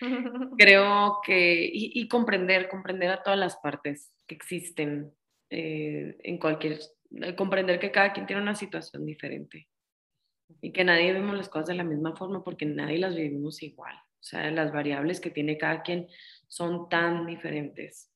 [0.58, 5.14] Creo que, y, comprender, comprender a todas las partes que existen
[5.50, 6.80] eh, en cualquier,
[7.12, 9.68] eh, comprender que cada quien tiene una situación diferente
[10.62, 13.96] y que nadie vemos las cosas de la misma forma porque nadie las vivimos igual.
[13.96, 16.08] O sea, las variables que tiene cada quien
[16.48, 18.10] son tan diferentes.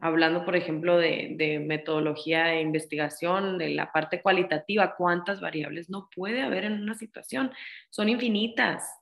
[0.00, 6.08] Hablando, por ejemplo, de, de, metodología de investigación, de la parte cualitativa, ¿cuántas variables no
[6.14, 7.52] puede haber en una situación?
[7.88, 8.99] Son infinitas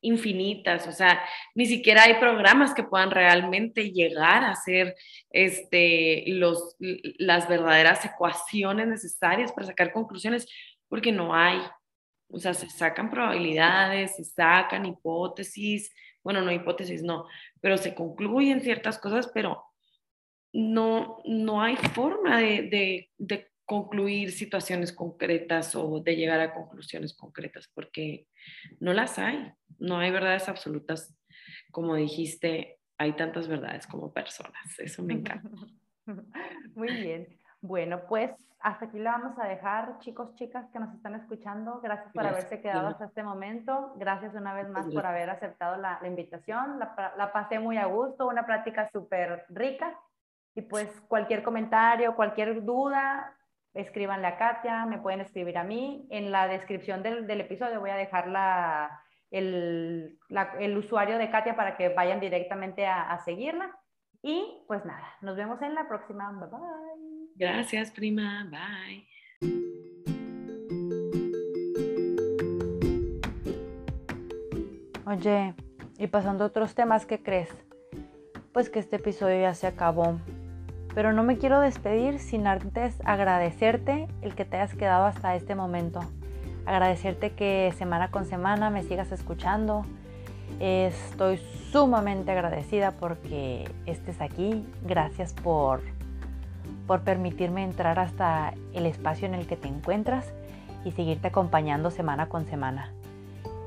[0.00, 1.20] infinitas, o sea,
[1.54, 4.94] ni siquiera hay programas que puedan realmente llegar a ser
[5.30, 10.46] este, los, las verdaderas ecuaciones necesarias para sacar conclusiones,
[10.88, 11.60] porque no hay.
[12.30, 15.90] O sea, se sacan probabilidades, se sacan hipótesis,
[16.22, 17.26] bueno, no hipótesis, no,
[17.60, 19.64] pero se concluyen ciertas cosas, pero
[20.52, 27.68] no, no hay forma de, de concluir situaciones concretas o de llegar a conclusiones concretas,
[27.74, 28.26] porque
[28.80, 31.16] no las hay, no hay verdades absolutas.
[31.70, 35.48] Como dijiste, hay tantas verdades como personas, eso me encanta.
[36.74, 37.28] Muy bien.
[37.60, 41.80] Bueno, pues hasta aquí la vamos a dejar, chicos, chicas que nos están escuchando.
[41.80, 43.94] Gracias por haberse quedado hasta este momento.
[43.96, 46.78] Gracias una vez más por haber aceptado la, la invitación.
[46.78, 49.98] La, la, pasé muy a gusto, una plática súper rica.
[50.54, 53.32] Y pues cualquier comentario, cualquier duda,
[53.74, 56.06] escríbanle a Katia, me pueden escribir a mí.
[56.10, 60.18] En la descripción del, del episodio voy a dejar la, el,
[60.58, 63.70] el, usuario de Katia para que vayan directamente a, a, seguirla.
[64.22, 66.30] Y pues nada, nos vemos en la próxima.
[66.32, 67.28] Bye bye.
[67.36, 68.48] Gracias, prima.
[68.50, 69.06] Bye.
[75.06, 75.54] Oye,
[75.98, 77.48] y pasando a otros temas, ¿qué crees?
[78.52, 80.18] Pues que este episodio ya se acabó
[80.98, 85.54] pero no me quiero despedir sin antes agradecerte el que te hayas quedado hasta este
[85.54, 86.00] momento.
[86.68, 89.86] Agradecerte que semana con semana me sigas escuchando.
[90.60, 91.40] Estoy
[91.72, 94.66] sumamente agradecida porque estés aquí.
[94.84, 95.80] Gracias por,
[96.86, 100.32] por permitirme entrar hasta el espacio en el que te encuentras
[100.84, 102.92] y seguirte acompañando semana con semana.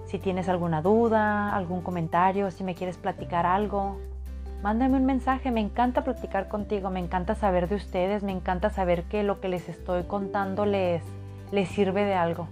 [0.05, 3.97] Si tienes alguna duda, algún comentario, si me quieres platicar algo,
[4.61, 5.49] mándame un mensaje.
[5.49, 9.49] Me encanta platicar contigo, me encanta saber de ustedes, me encanta saber que lo que
[9.49, 11.01] les estoy contando les,
[11.51, 12.47] les sirve de algo.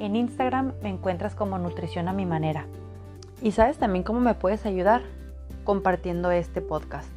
[0.00, 2.64] En Instagram me encuentras como Nutrición a mi manera.
[3.42, 5.02] Y sabes también cómo me puedes ayudar
[5.64, 7.08] compartiendo este podcast.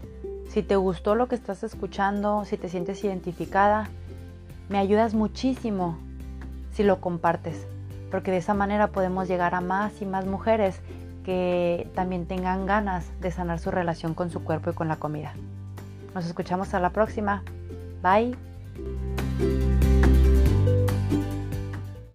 [0.49, 3.89] Si te gustó lo que estás escuchando, si te sientes identificada,
[4.67, 5.97] me ayudas muchísimo
[6.73, 7.65] si lo compartes,
[8.11, 10.81] porque de esa manera podemos llegar a más y más mujeres
[11.23, 15.33] que también tengan ganas de sanar su relación con su cuerpo y con la comida.
[16.13, 17.43] Nos escuchamos a la próxima.
[18.01, 18.35] Bye.